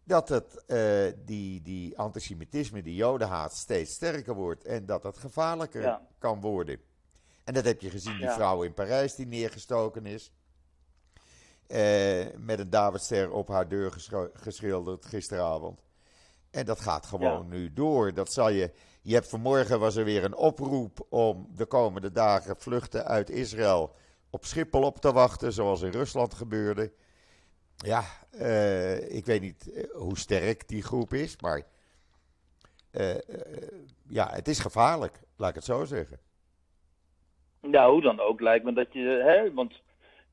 [0.04, 5.82] dat het, eh, die, die antisemitisme, die jodenhaat steeds sterker wordt en dat het gevaarlijker
[5.82, 6.06] Ja.
[6.18, 6.80] kan worden.
[7.44, 8.34] En dat heb je gezien, die Ja.
[8.34, 10.32] vrouw in Parijs die neergestoken is.
[11.66, 13.92] Eh, met een Davidster op haar deur
[14.34, 15.80] geschilderd gisteravond.
[16.50, 18.14] En dat gaat gewoon nu door.
[18.14, 18.72] Dat zal je.
[19.06, 23.94] Je hebt vanmorgen was er weer een oproep om de komende dagen vluchten uit Israël
[24.30, 26.92] op Schiphol op te wachten, zoals in Rusland gebeurde.
[27.76, 31.62] Ja, eh, ik weet niet eh, hoe sterk die groep is, maar
[32.90, 33.18] eh,
[34.08, 36.18] ja, het is gevaarlijk, laat ik het zo zeggen.
[37.60, 39.72] ja, hoe dan ook lijkt me dat je, hè, want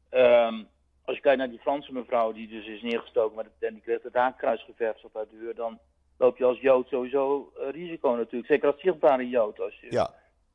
[0.10, 0.64] ehm,
[1.06, 3.84] als je kijkt naar die Franse mevrouw die dus is neergestoken met het, en die
[3.84, 4.68] kreeg het haakkruis
[5.04, 5.80] op haar deur, dan
[6.24, 8.52] loop je als Jood sowieso eh, risico natuurlijk.
[8.52, 10.14] Zeker als zichtbare Jood, als je Ja,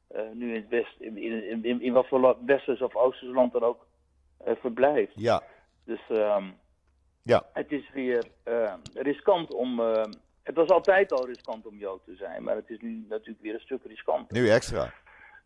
[0.09, 1.17] eh, nu in het West, in,
[1.65, 3.87] in, in, wat voor Westers of Oosters land dan ook
[4.45, 5.13] eh, verblijft.
[5.15, 5.43] ja,
[5.85, 6.45] Dus ehm,
[7.23, 8.25] ja, het is weer
[8.95, 9.79] riskant om.
[10.43, 13.55] het was altijd al riskant om Jood te zijn, maar het is nu natuurlijk weer
[13.55, 14.31] een stuk riskant.
[14.31, 14.93] nu extra.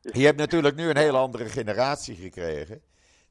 [0.00, 2.82] Dus- Je hebt natuurlijk nu een heel andere generatie gekregen,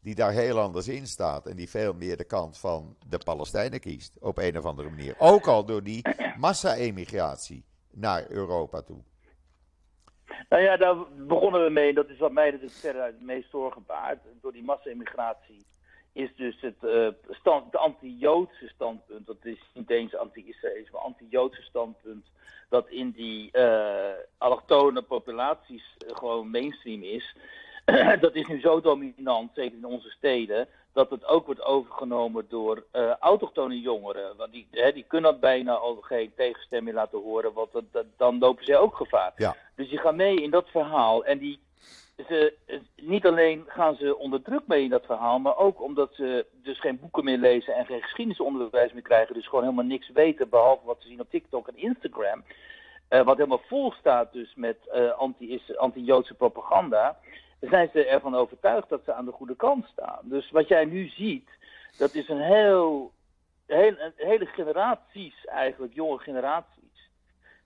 [0.01, 3.79] die daar heel anders in staat en die veel meer de kant van de Palestijnen
[3.79, 5.15] kiest, op een of andere manier.
[5.17, 6.01] Ook al door die
[6.37, 9.03] massa-emigratie naar Europa toe.
[10.49, 10.95] Nou ja, daar
[11.27, 11.93] begonnen we mee.
[11.93, 14.19] Dat is wat mij natuurlijk verder het meest zorgen baart.
[14.41, 15.65] Door die massa-immigratie
[16.13, 19.27] is dus het, uh, stand, het anti-Joodse standpunt.
[19.27, 22.25] Dat is niet eens anti-Israëlisch, maar anti-Joodse standpunt.
[22.69, 27.35] Dat in die uh, allochtone populaties gewoon mainstream is.
[28.19, 32.85] dat is nu zo dominant, zeker in onze steden, dat het ook wordt overgenomen door
[32.93, 34.37] uh, autochtone jongeren.
[34.37, 38.39] Want die, hè, die kunnen bijna al geen tegenstemming laten horen, want dat, dat, dan
[38.39, 39.33] lopen zij ook gevaar.
[39.35, 39.55] Ja.
[39.75, 41.25] Dus die gaan mee in dat verhaal.
[41.25, 41.59] En die,
[42.27, 42.53] ze,
[42.95, 46.79] niet alleen gaan ze onder druk mee in dat verhaal, maar ook omdat ze dus
[46.79, 49.33] geen boeken meer lezen en geen geschiedenisonderwijs meer krijgen.
[49.33, 52.43] Dus gewoon helemaal niks weten, behalve wat ze zien op TikTok en Instagram.
[53.09, 55.11] Uh, wat helemaal vol staat dus met uh,
[55.77, 57.17] anti-Joodse propaganda
[57.69, 60.19] zijn ze ervan overtuigd dat ze aan de goede kant staan.
[60.21, 61.49] Dus wat jij nu ziet,
[61.97, 63.11] dat is een heel,
[63.67, 67.09] een hele generaties eigenlijk, jonge generaties,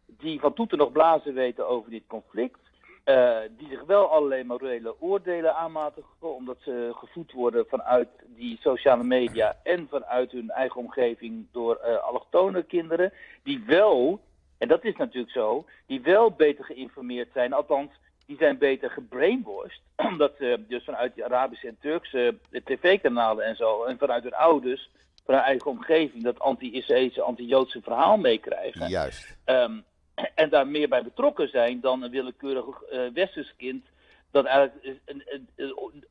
[0.05, 2.59] die van toeten nog blazen weten over dit conflict.
[3.05, 9.03] Uh, die zich wel allerlei morele oordelen aanmatigen, omdat ze gevoed worden vanuit die sociale
[9.03, 14.19] media en vanuit hun eigen omgeving door uh, allochtone kinderen, die wel,
[14.57, 17.91] en dat is natuurlijk zo, die wel beter geïnformeerd zijn, althans
[18.25, 19.81] die zijn beter gebrainwashed.
[20.11, 24.89] Omdat ze dus vanuit de Arabische en Turkse tv-kanalen en zo, en vanuit hun ouders,
[25.25, 28.89] van hun eigen omgeving, dat anti-Israëlische, anti-Joodse verhaal meekrijgen.
[28.89, 29.37] Juist.
[29.45, 29.83] Um,
[30.35, 33.85] en daar meer bij betrokken zijn dan een willekeurig uh, westers kind.
[34.31, 35.49] Dat eigenlijk een,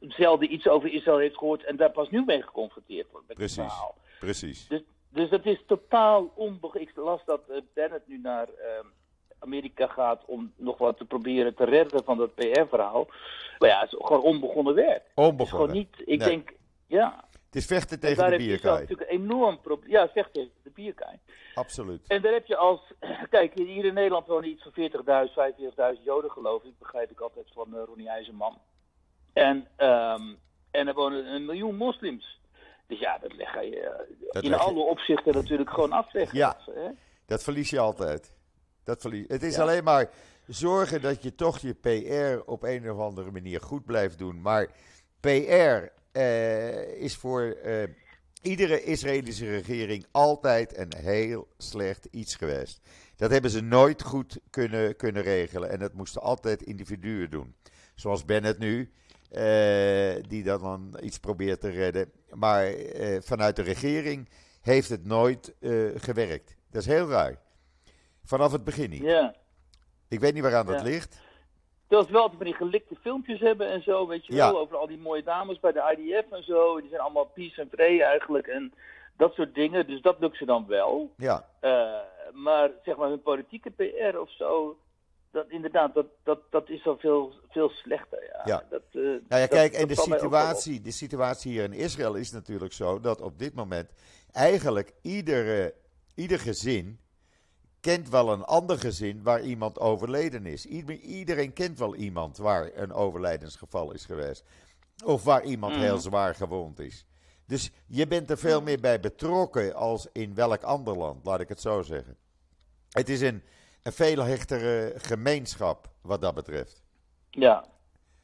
[0.00, 3.56] zelden iets over Israël heeft gehoord en daar pas nu mee geconfronteerd wordt met precies,
[3.56, 3.96] het verhaal.
[4.18, 4.68] Precies.
[4.68, 6.98] Dus, dus dat is totaal onbegrijpelijk.
[6.98, 8.84] Ik las dat Bennett nu naar uh,
[9.44, 13.06] Amerika gaat om nog wat te proberen te redden van dat PR-verhaal.
[13.58, 15.02] Maar ja, het is gewoon onbegonnen werk.
[15.14, 15.46] Onbegonnen.
[15.46, 16.28] gewoon niet, ik Nee.
[16.28, 16.52] denk,
[16.86, 17.24] ja.
[17.46, 18.80] Het is vechten En tegen daar de heb je zelf bierkaai.
[18.80, 19.90] natuurlijk een enorm probleem.
[19.90, 21.18] Ja, vecht tegen de bierkaai.
[21.54, 22.06] Absoluut.
[22.06, 22.80] En daar heb je als.
[23.30, 25.32] Kijk, hier in Nederland wonen iets van 40.000,
[25.96, 26.78] 45.000 Joden, geloof ik.
[26.78, 28.58] Begrijp ik altijd van uh, Ronnie IJzerman.
[29.32, 30.22] En, ehm,
[30.70, 32.40] en er wonen een miljoen moslims.
[32.86, 33.98] Dus ja, dat leg je eh,
[34.32, 36.38] Dat in leg je- alle opzichten natuurlijk gewoon afleggen.
[36.38, 36.56] Ja.
[36.74, 36.88] Hè?
[37.26, 38.34] Dat verlies je altijd.
[38.84, 39.24] Dat verlies...
[39.28, 39.62] Het is Ja.
[39.62, 40.10] alleen maar
[40.46, 44.40] zorgen dat je toch je PR op een of andere manier goed blijft doen.
[44.40, 44.70] Maar
[45.20, 47.82] PR eh, is voor eh,
[48.42, 52.80] iedere Israëlische regering altijd een heel slecht iets geweest.
[53.16, 55.70] Dat hebben ze nooit goed kunnen, kunnen regelen.
[55.70, 57.54] En dat moesten altijd individuen doen.
[57.94, 58.92] Zoals Bennett nu,
[59.30, 62.10] eh, die dan, dan iets probeert te redden.
[62.34, 62.72] Maar
[63.20, 64.28] vanuit de regering
[64.60, 65.54] heeft het nooit
[65.94, 66.56] gewerkt.
[66.70, 67.38] Dat is heel raar.
[68.24, 69.02] Vanaf het begin niet.
[69.02, 69.34] Ja.
[70.08, 70.82] Ik weet niet waaraan dat Ja.
[70.84, 71.20] ligt.
[71.86, 74.50] Terwijl ze wel altijd van die gelikte filmpjes hebben en zo, weet je Ja.
[74.52, 74.60] wel.
[74.60, 76.80] Over al die mooie dames bij de IDF en zo.
[76.80, 78.46] Die zijn allemaal peace en vrede eigenlijk.
[78.46, 78.72] En
[79.16, 79.86] dat soort dingen.
[79.86, 81.10] Dus dat lukt ze dan wel.
[81.16, 81.98] Ja, Eh,
[82.32, 84.78] maar zeg maar hun politieke PR of zo,
[85.30, 88.22] dat inderdaad, dat, dat, dat is al veel, veel slechter.
[88.22, 88.42] Ja.
[88.44, 88.64] Ja.
[88.70, 92.14] Dat, eh, Nou ja, dat- kijk, dat en de situatie, de situatie hier in Israël
[92.14, 93.90] is natuurlijk zo dat op dit moment
[94.32, 95.74] eigenlijk iedere,
[96.14, 96.98] ieder gezin
[97.84, 100.66] kent wel een ander gezin waar iemand overleden is.
[100.66, 104.44] Ieder- Iedereen kent wel iemand waar een overlijdensgeval is geweest.
[105.04, 105.80] Of waar iemand Mm.
[105.80, 107.06] heel zwaar gewond is.
[107.46, 111.48] Dus je bent er veel meer bij betrokken als in welk ander land, laat ik
[111.48, 112.16] het zo zeggen.
[112.90, 113.42] Het is een,
[113.82, 116.82] een veel hechtere gemeenschap wat dat betreft.
[117.30, 117.64] Ja,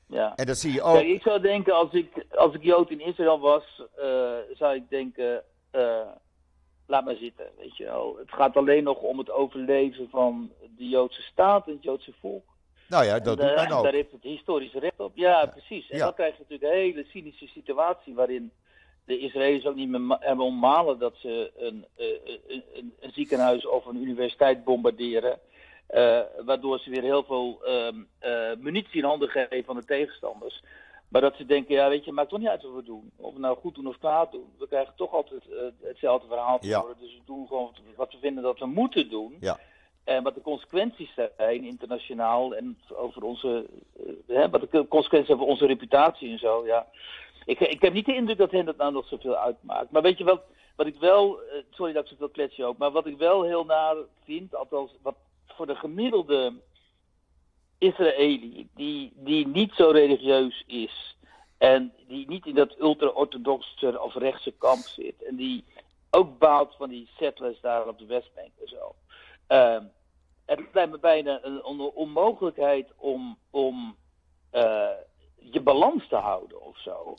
[0.06, 0.34] ja.
[0.36, 0.94] En dat zie je ook.
[0.94, 4.88] Kijk, ik zou denken, als ik, als ik Jood in Israël was, eh, zou ik
[4.90, 6.08] denken, eh,
[6.90, 8.16] laat maar zitten, weet je wel.
[8.18, 12.44] Het gaat alleen nog om het overleven van de Joodse staat en het Joodse volk.
[12.88, 13.82] Nou ja, dat En, doet eh, men ook.
[13.84, 15.12] Daar heeft het historisch recht op.
[15.14, 15.90] Ja, precies.
[15.90, 16.04] En Ja.
[16.04, 18.52] dan krijg je natuurlijk een hele cynische situatie waarin
[19.04, 22.06] de Israëli's ook niet meer hebben ommalen dat ze een, eh,
[22.48, 25.38] een, een, een ziekenhuis of een universiteit bombarderen.
[25.86, 30.62] eh, waardoor ze weer heel veel ehm, eh, munitie in handen geven van de tegenstanders.
[31.10, 33.10] Maar dat ze denken, ja weet je, maakt toch niet uit wat we doen.
[33.16, 34.52] Of we nou goed doen of kwaad doen.
[34.58, 35.56] We krijgen toch altijd eh,
[35.88, 36.80] hetzelfde verhaal te Ja.
[36.80, 36.96] horen.
[37.00, 39.36] Dus we doen gewoon wat we vinden dat we moeten doen.
[39.40, 39.58] Ja.
[40.04, 45.46] En wat de consequenties zijn internationaal en over onze, eh, hè, wat de consequenties hebben
[45.46, 46.66] voor onze reputatie en zo.
[46.66, 46.86] Ja.
[47.44, 49.90] Ik, ik heb niet de indruk dat hen dat nou nog zoveel uitmaakt.
[49.90, 50.42] Maar weet je wat,
[50.76, 53.42] wat ik wel, eh, sorry dat ik zoveel klets je ook, maar wat ik wel
[53.42, 56.52] heel naar vind, althans wat voor de gemiddelde
[57.80, 61.16] Israëli, die, die niet zo religieus is
[61.58, 65.64] en die niet in dat ultra-orthodoxe of rechtse kamp zit en die
[66.10, 68.94] ook baalt van die settlers daar op de Westbank en zo.
[69.46, 69.84] Ehm,
[70.46, 73.96] het lijkt me bijna een on- onmogelijkheid om, om
[74.50, 74.88] eh,
[75.36, 77.14] je balans te houden of zo.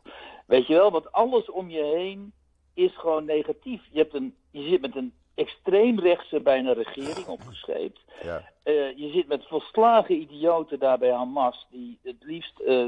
[0.46, 2.34] Weet je wel, want alles om je heen
[2.74, 3.82] is gewoon negatief.
[3.92, 8.00] Je, hebt een, je zit met een extreemrechtse bijna regering opgescheept.
[8.24, 8.50] Ja.
[8.64, 12.86] Eh, je zit met volslagen idioten daar bij Hamas, die het liefst eh,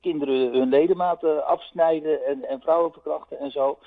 [0.00, 3.78] kinderen hun ledematen afsnijden en, en vrouwen verkrachten en zo.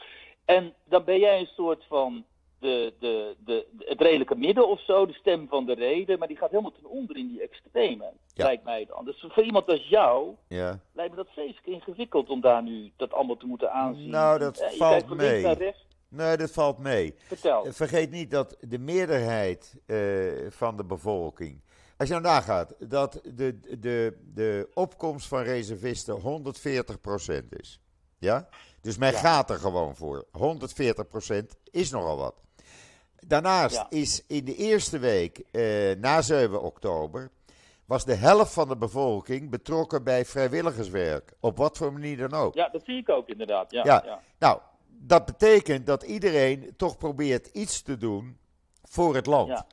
[0.45, 2.26] En dan ben jij een soort van
[2.60, 6.38] de, de, de, het redelijke midden of zo, de stem van de reden, maar die
[6.38, 8.43] gaat helemaal ten onder in die extreme, Ja.
[8.45, 9.05] lijkt mij dan.
[9.05, 10.80] Dus voor iemand als jou ja.
[10.93, 14.10] lijkt me dat vreselijk ingewikkeld om daar nu dat allemaal te moeten aanzien.
[14.10, 15.41] Nou, dat Eh, valt mee.
[16.10, 17.16] Nee, dat valt mee.
[17.28, 17.66] Vertel.
[17.66, 19.97] Eh, Vergeet niet dat de meerderheid eh,
[20.49, 21.62] van de bevolking.
[21.97, 26.20] Als je nou nagaat dat de, de, de opkomst van reservisten
[27.41, 27.80] 140% is.
[28.18, 28.47] Ja?
[28.82, 29.18] Dus men Ja.
[29.20, 30.26] gaat er gewoon voor.
[30.32, 32.36] 140% is nogal wat.
[33.28, 33.86] Daarnaast Ja.
[33.89, 37.30] is in de eerste week eh, na 7 oktober.
[37.86, 41.34] was de helft van de bevolking betrokken bij vrijwilligerswerk.
[41.39, 42.53] Op wat voor manier dan ook.
[42.53, 43.72] Ja, dat zie ik ook inderdaad.
[43.72, 44.01] Ja, Ja.
[44.05, 44.22] ja.
[44.39, 44.60] Nou,
[45.00, 48.38] dat betekent dat iedereen toch probeert iets te doen
[48.84, 49.48] voor het land.
[49.48, 49.68] Ja.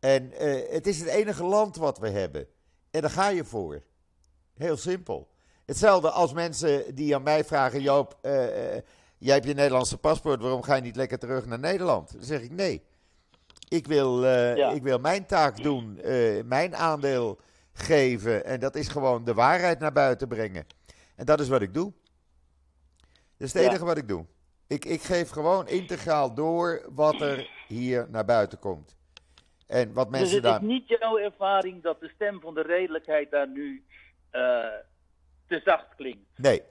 [0.00, 2.46] En eh, het is het enige land wat we hebben.
[2.90, 3.82] En daar ga je voor.
[4.54, 5.28] Heel simpel.
[5.64, 8.32] Hetzelfde als mensen die aan mij vragen: Joop, eh,
[9.18, 12.12] jij hebt je Nederlandse paspoort, waarom ga je niet lekker terug naar Nederland?
[12.12, 12.82] Dan zeg ik nee.
[13.68, 14.70] Ik wil, Ja.
[14.70, 16.00] ik wil mijn taak doen,
[16.44, 17.38] mijn aandeel
[17.72, 18.44] geven.
[18.44, 20.66] En dat is gewoon de waarheid naar buiten brengen.
[21.16, 21.92] En dat is wat ik doe.
[23.36, 23.68] Dat is het Ja.
[23.68, 24.24] enige wat ik doe.
[24.66, 28.96] Ik, ik geef gewoon integraal door wat er hier naar buiten komt.
[29.66, 30.60] En wat Dus mensen het daar.
[30.62, 33.84] is niet jouw ervaring dat de stem van de redelijkheid daar nu
[34.30, 34.40] eh,
[35.48, 36.28] te zacht klinkt.
[36.38, 36.62] Nee.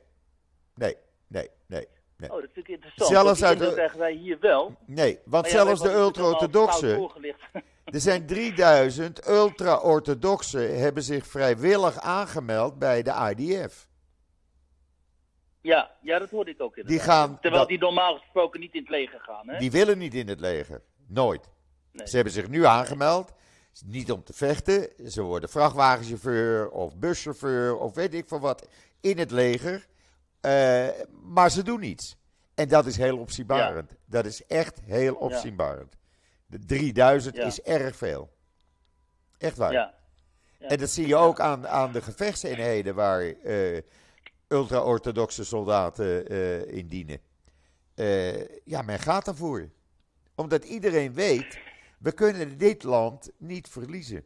[0.75, 0.95] Nee,
[1.27, 1.87] nee, nee.
[2.17, 2.31] nee.
[2.31, 3.09] Oh, dat vind ik interessant.
[3.09, 4.75] Zelfs uit de- krijgen wij hier wel.
[4.85, 7.01] Nee, want ja, zelfs de ultra-orthodoxen.
[7.83, 13.87] Er zijn 3000 ultra-orthodoxen hebben zich vrijwillig aangemeld bij de IDF.
[15.63, 16.99] Ja, ja, dat hoorde ik ook inderdaad.
[17.05, 17.33] Die gaan.
[17.39, 19.57] Terwijl dat- die normaal gesproken niet in het leger gaan, hè?
[19.59, 20.81] die willen niet in het leger.
[21.07, 21.49] Nooit.
[21.91, 22.07] Nee.
[22.07, 23.31] Ze hebben zich nu aangemeld.
[23.85, 24.89] Niet om te vechten.
[25.09, 28.67] Ze worden vrachtwagenchauffeur of buschauffeur of weet ik veel wat
[29.01, 29.87] in het leger.
[30.41, 30.87] Eh,
[31.23, 32.17] maar ze doen niets.
[32.55, 33.91] En dat is heel opzienbarend.
[34.05, 35.95] Dat is echt heel opzienbarend.
[36.45, 37.45] De 3000 Ja.
[37.45, 38.29] is erg veel.
[39.37, 39.71] Echt waar.
[39.71, 39.93] Ja.
[40.59, 40.67] Ja.
[40.67, 43.81] En dat zie je ook aan, aan de gevechtseenheden waar eh,
[44.53, 47.19] ultra-orthodoxe soldaten eh, in dienen.
[47.95, 49.69] Eh, ja, men gaat ervoor.
[50.35, 51.59] Omdat iedereen weet,
[51.99, 54.23] we kunnen dit land niet verliezen.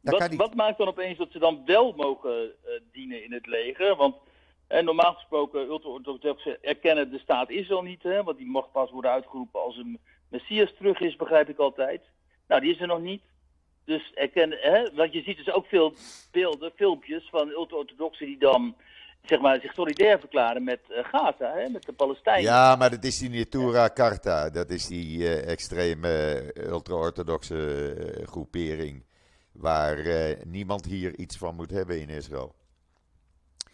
[0.00, 0.38] Dat kan Wat, niet.
[0.38, 3.96] wat maakt dan opeens dat ze dan wel mogen eh, dienen in het leger?
[3.96, 4.16] Want
[4.68, 8.22] normaal gesproken, ultra-orthodoxen erkennen de staat Israël niet, hè?
[8.22, 9.98] Want die mag pas worden uitgeroepen als een
[10.28, 12.02] Messias terug is, begrijp ik altijd.
[12.48, 13.22] Nou, die is er nog niet.
[13.84, 14.94] Dus erkennen, hè?
[14.94, 15.94] Want je ziet dus ook veel
[16.30, 18.74] beelden, filmpjes van ultra-orthodoxen die dan
[19.24, 21.68] zeg maar, zich solidair verklaren met eh, Gaza, hè?
[21.68, 22.42] met de Palestijnen.
[22.42, 24.50] Ja, maar dat is die Natura Carta.
[24.50, 29.04] Dat is die eh, extreme eh, ultra-orthodoxe groepering.
[29.52, 29.96] Waar
[30.46, 32.54] niemand hier iets van moet hebben in Israël.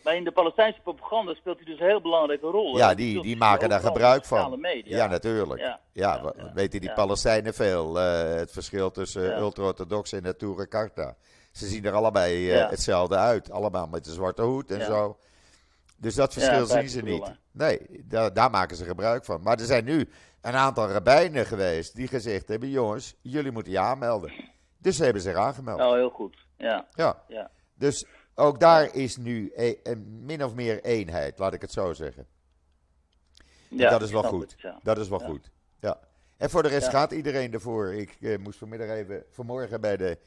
[0.05, 2.77] Maar in de Palestijnse propaganda speelt hij dus een heel belangrijke rol.
[2.77, 4.61] Ja, die, die maken daar gebruik van.
[4.61, 4.97] Media.
[4.97, 5.61] Ja, natuurlijk.
[5.61, 6.93] Ja, Ja, ja, wa- ja, weten die.
[6.93, 8.01] Palestijnen veel.
[8.01, 11.17] eh, het verschil tussen ultra-orthodox en Natura Carta.
[11.53, 13.51] Ze zien er allebei eh, hetzelfde uit.
[13.51, 15.19] Allemaal met een zwarte hoed en zo.
[15.97, 17.31] Dus dat verschil zien ze niet.
[17.53, 19.43] Nee, daar, daar maken ze gebruik van.
[19.43, 20.09] Maar er zijn nu
[20.41, 24.33] een aantal rabbijnen geweest die gezegd hebben: jongens, jullie moeten je aanmelden.
[24.79, 25.81] Dus ze hebben zich aangemeld.
[25.81, 26.37] Oh, heel goed.
[26.57, 27.23] Ja, Ja.
[27.29, 27.51] ja.
[27.75, 28.07] Dus
[28.41, 32.26] ook daar is nu e- een min of meer eenheid, laat ik het zo zeggen.
[33.70, 34.51] En ja dat is wel goed.
[34.51, 34.80] het, ja.
[34.82, 35.26] Dat is wel Ja.
[35.26, 35.51] goed.
[35.80, 36.01] Ja.
[36.36, 37.93] En voor de rest gaat iedereen ervoor.
[37.95, 40.18] Ik eh, moest vanmiddag even, vanmorgen bij de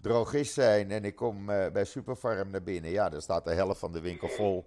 [0.00, 2.90] drogist zijn en ik kom eh, bij Superfarm naar binnen.
[2.90, 4.66] Ja, daar staat de helft van de winkel vol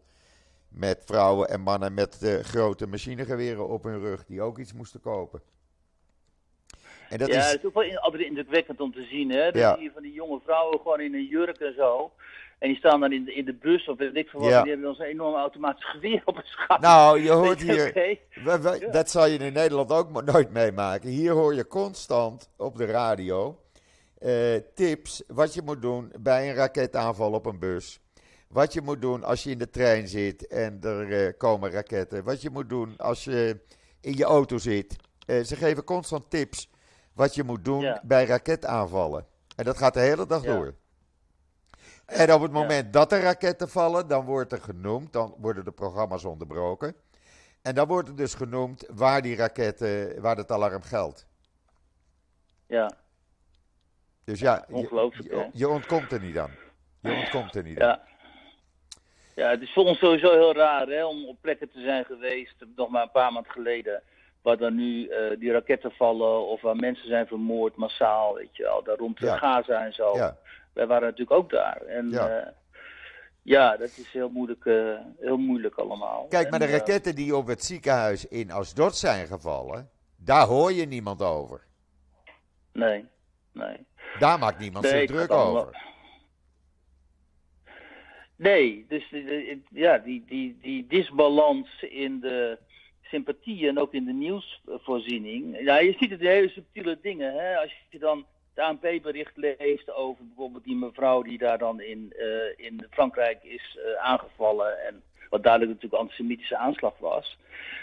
[0.69, 5.01] met vrouwen en mannen met eh, grote machinegeweren op hun rug die ook iets moesten
[5.01, 5.41] kopen.
[7.09, 9.29] En dat ja, is, het is ook wel in- altijd indrukwekkend om te zien.
[9.29, 9.51] Hè?
[9.51, 9.73] Dan Ja.
[9.75, 12.11] zie je van die jonge vrouwen gewoon in een jurk en zo.
[12.61, 14.49] En die staan dan in de, in de bus of weet ik veel wat.
[14.49, 14.57] Ja.
[14.57, 16.89] en Die hebben dan zo'n enorm automatisch geweer op hun schouder.
[16.89, 18.17] nou, je hoort hier, oké.
[18.43, 18.91] We- we- Ja.
[18.91, 21.09] Dat zal je in Nederland ook nooit meemaken.
[21.09, 23.59] Hier hoor je constant op de radio
[24.19, 27.99] eh, tips wat je moet doen bij een raketaanval op een bus.
[28.49, 32.23] Wat je moet doen als je in de trein zit en er eh, komen raketten.
[32.23, 33.59] Wat je moet doen als je
[34.01, 34.95] in je auto zit.
[35.25, 36.69] Eh, ze geven constant tips
[37.13, 38.01] wat je moet doen Ja.
[38.05, 39.25] bij raketaanvallen.
[39.55, 40.73] En dat gaat de hele dag door.
[42.11, 42.57] En op het Ja.
[42.59, 46.95] moment dat er raketten vallen, dan wordt er genoemd, dan worden de programma's onderbroken.
[47.61, 51.25] En dan wordt er dus genoemd waar die raketten, waar het alarm geldt.
[52.67, 52.91] Ja,
[54.23, 56.51] Dus ja, je, ongelooflijk, je, je ontkomt er niet aan.
[56.99, 57.87] Je ontkomt er niet aan.
[57.87, 58.09] ja.
[59.35, 62.55] Ja, het is voor ons sowieso heel raar hè, om op plekken te zijn geweest,
[62.75, 64.03] nog maar een paar maanden geleden,
[64.41, 68.63] waar dan nu eh, die raketten vallen of waar mensen zijn vermoord massaal, weet je
[68.63, 69.37] wel, daar rond Ja.
[69.37, 70.15] Gaza en zo.
[70.15, 70.37] Ja,
[70.73, 71.81] Wij waren natuurlijk ook daar.
[71.81, 72.27] En Ja.
[72.27, 72.53] ja,
[73.41, 76.27] ja dat is heel moeilijk, eh, heel moeilijk allemaal.
[76.27, 80.47] Kijk, maar de En, eh, raketten die op het ziekenhuis in Asdod zijn gevallen, daar
[80.47, 81.61] hoor je niemand over.
[82.73, 83.05] nee,
[83.53, 83.85] nee.
[84.19, 85.89] Daar maakt niemand Nee, zich druk over.
[88.35, 89.13] Nee, dus
[89.69, 92.57] ja, die, die, die disbalans in de
[93.01, 95.59] sympathie en ook in de nieuwsvoorziening.
[95.59, 97.33] Ja, je ziet het in hele subtiele dingen.
[97.33, 97.57] Hè?
[97.57, 102.65] Als je dan het ANP-bericht leest over bijvoorbeeld die mevrouw die daar dan in, eh,
[102.65, 104.85] in Frankrijk is eh, aangevallen.
[104.87, 107.37] En wat duidelijk natuurlijk een antisemitische aanslag was.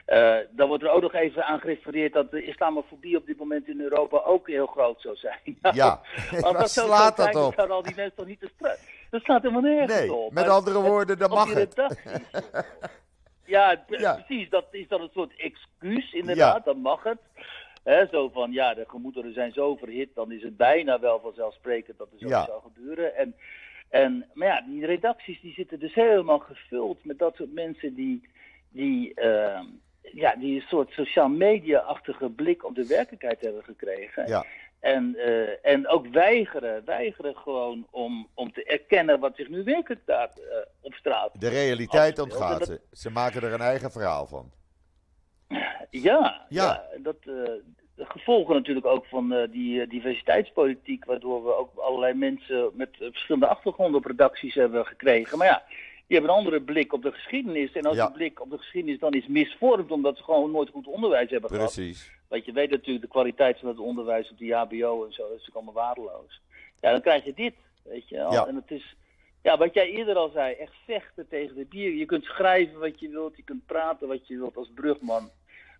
[0.05, 3.69] Eh, dan wordt er ook nog even aan gerefereerd dat de islamofobie op dit moment
[3.69, 5.59] in Europa ook heel groot zou zijn.
[5.75, 6.01] Ja,
[6.41, 7.57] dat zo slaat dat op?
[7.57, 8.79] dan al die mensen toch niet te strak.
[9.11, 10.33] Dat slaat helemaal nergens Nee, op.
[10.33, 11.75] met Maar andere woorden, dan op mag het.
[13.45, 13.85] Ja.
[13.87, 14.51] precies.
[14.51, 16.57] Dat is dan een soort excuus, inderdaad.
[16.57, 16.63] Ja.
[16.65, 17.19] Dan mag het.
[18.11, 22.09] Zo van, ja, de gemoederen zijn zo verhit, dan is het bijna wel vanzelfsprekend dat
[22.13, 22.45] er zo Ja.
[22.45, 23.17] zou gebeuren.
[23.17, 23.35] En,
[23.89, 28.29] en, maar ja, die redacties die zitten dus helemaal gevuld met dat soort mensen die,
[28.69, 29.65] die, ehm,
[30.03, 34.27] ja, die een soort sociaal media-achtige blik op de werkelijkheid hebben gekregen.
[34.29, 34.45] Ja,
[34.81, 40.07] En, eh, en ook weigeren, weigeren gewoon om, om te erkennen wat zich nu werkelijk
[40.07, 41.31] daar eh, op straat.
[41.41, 42.81] de realiteit ontgaat ze.
[42.93, 44.51] Ze maken er een eigen verhaal van.
[45.49, 46.47] Ja, Ja.
[46.49, 46.85] ja.
[47.03, 47.53] dat, eh,
[47.99, 52.89] de gevolgen natuurlijk ook van eh, die eh, diversiteitspolitiek, waardoor we ook allerlei mensen met
[52.93, 55.39] eh, verschillende achtergronden op redacties hebben gekregen.
[55.39, 55.63] Maar ja,
[56.07, 57.73] die hebben een andere blik op de geschiedenis.
[57.73, 58.07] En als Ja.
[58.07, 61.51] die blik op de geschiedenis dan is misvormd, omdat ze gewoon nooit goed onderwijs hebben
[61.51, 61.75] gehad.
[61.75, 62.11] Precies.
[62.29, 65.31] Want je weet natuurlijk, de kwaliteit van het onderwijs op de HBO en zo, dat
[65.31, 66.41] is natuurlijk allemaal waardeloos.
[66.81, 68.17] Ja, dan krijg je dit, weet je.
[68.17, 68.47] Ja.
[68.47, 68.95] En het is,
[69.43, 71.95] ja, wat jij eerder al zei, echt vechten tegen de bier.
[71.95, 75.31] Je kunt schrijven wat je wilt, je kunt praten wat je wilt als brugman.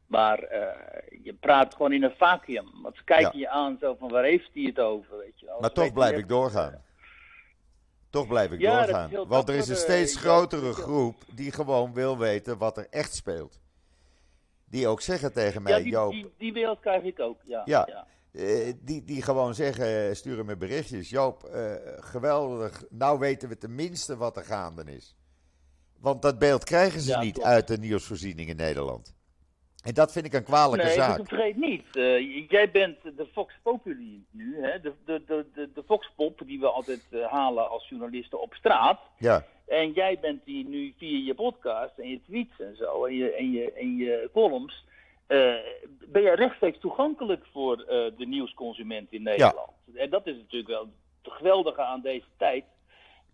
[0.09, 2.83] Maar eh, je praat gewoon in een vacuüm.
[2.83, 5.61] Want ze kijken je aan zo van, waar heeft hij het over, weet je wel.
[5.61, 6.83] Maar Ze toch blijf ik doorgaan.
[8.11, 9.27] Toch blijf ik Ja, doorgaan.
[9.29, 13.15] Want er is een steeds eh, grotere groep die gewoon wil weten wat er echt
[13.15, 13.61] speelt.
[14.65, 17.63] Die ook zeggen tegen mij, Ja, die, Joop, die, die wereld krijg ik ook, ja.
[17.65, 18.07] Ja.
[18.33, 21.11] eh, die, die gewoon zeggen, sturen me berichtjes.
[21.11, 25.17] Joop, eh, geweldig, nou weten we tenminste wat er gaande is.
[26.01, 27.49] Want dat beeld krijgen ze niet klopt.
[27.49, 29.17] uit de nieuwsvoorziening in Nederland.
[29.85, 31.17] En dat vind ik een kwalijke Nee, zaak.
[31.17, 31.97] dus vergeet niet.
[31.97, 34.81] eh, jij bent de Fox Populi nu, hè?
[34.81, 39.01] De, de, de, de, de Foxpop die we altijd eh, halen als journalisten op straat.
[39.19, 43.15] Ja, En jij bent die nu via je podcast en je tweets en zo en
[43.17, 44.85] je, en je, en je columns.
[45.27, 45.55] eh,
[46.09, 47.77] ben je rechtstreeks toegankelijk voor
[48.17, 49.71] de nieuwsconsument in Nederland.
[49.95, 50.89] En dat is natuurlijk wel
[51.23, 52.65] het geweldige aan deze tijd.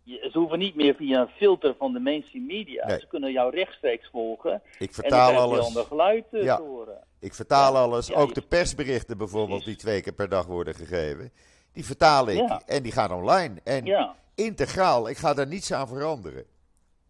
[0.04, 2.86] Ze hoeven niet meer via een filter van de mainstream media.
[2.86, 2.98] Nee.
[3.00, 4.62] Ze kunnen jou rechtstreeks volgen.
[4.78, 5.66] ik en vertaal een alles.
[5.66, 6.56] ander geluid eh, Ja.
[6.56, 6.98] te horen.
[7.20, 7.78] Ik vertaal Ja.
[7.78, 8.06] alles.
[8.06, 11.32] Ja, ook de persberichten bijvoorbeeld, die twee keer per dag worden gegeven.
[11.72, 13.54] Die vertaal ik en die gaan online.
[13.64, 16.44] En integraal, ik ga daar niets aan veranderen.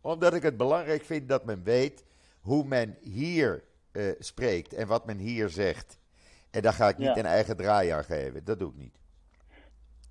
[0.01, 2.05] Omdat ik het belangrijk vind dat men weet
[2.41, 5.99] hoe men hier eh, spreekt en wat men hier zegt.
[6.51, 8.45] En daar ga ik niet een eigen draai aan geven.
[8.45, 8.99] Dat doe ik niet.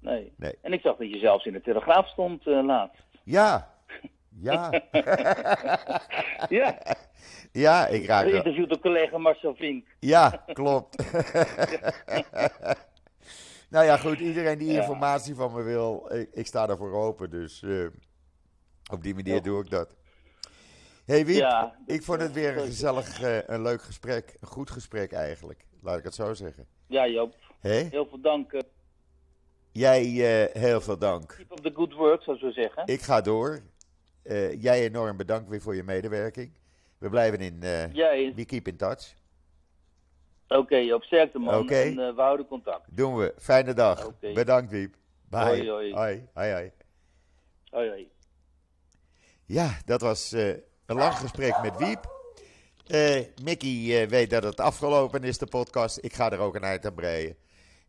[0.04, 0.34] Nee.
[0.38, 0.56] Nee.
[0.62, 3.04] En ik zag dat je zelfs in de Telegraaf stond eh, laatst.
[3.24, 3.74] Ja,
[4.42, 4.82] ja,
[6.50, 6.78] Ja,
[7.52, 8.32] ja, ik raak wel.
[8.32, 9.88] geïnterviewd door collega Marcel Vink.
[10.00, 11.04] Ja, klopt.
[13.70, 14.20] nou ja, goed.
[14.20, 14.80] Iedereen die Ja.
[14.82, 17.30] informatie van me wil, ik, ik sta daarvoor open.
[17.30, 17.86] Dus eh,
[18.92, 19.40] op die manier Ja.
[19.42, 19.96] doe ik dat.
[21.06, 24.38] hey Wiep, Ja, ik vond het weer een gezellig, eh, een leuk gesprek.
[24.40, 25.66] Een goed gesprek eigenlijk.
[25.82, 26.68] Laat ik het zo zeggen.
[26.88, 27.36] Ja, Joop.
[27.60, 27.82] Hé?
[27.92, 28.52] Heel veel dank.
[29.74, 31.34] Jij eh, heel veel dank.
[31.36, 32.84] Keep up the good work, zoals we zeggen.
[32.86, 33.62] Ik ga door.
[34.24, 36.52] Eh, jij enorm bedankt weer voor je medewerking.
[36.98, 37.60] We blijven in,
[37.94, 39.14] Jij, we keep in touch.
[40.48, 41.70] oké Joop, sterkte man.
[41.70, 42.98] En eh, we houden contact.
[42.98, 43.34] Doen we.
[43.38, 44.20] Fijne dag.
[44.20, 44.96] Bedankt Wiep.
[45.30, 45.42] Bye.
[45.42, 45.94] Hoi, hoi.
[45.94, 48.08] Hoi, hoi, hoi.
[49.46, 52.12] Ja, dat was een lang gesprek met Wiep.
[53.44, 55.98] Mickey weet dat het afgelopen is, de podcast.
[56.02, 57.36] Ik ga er ook een eind aan breien.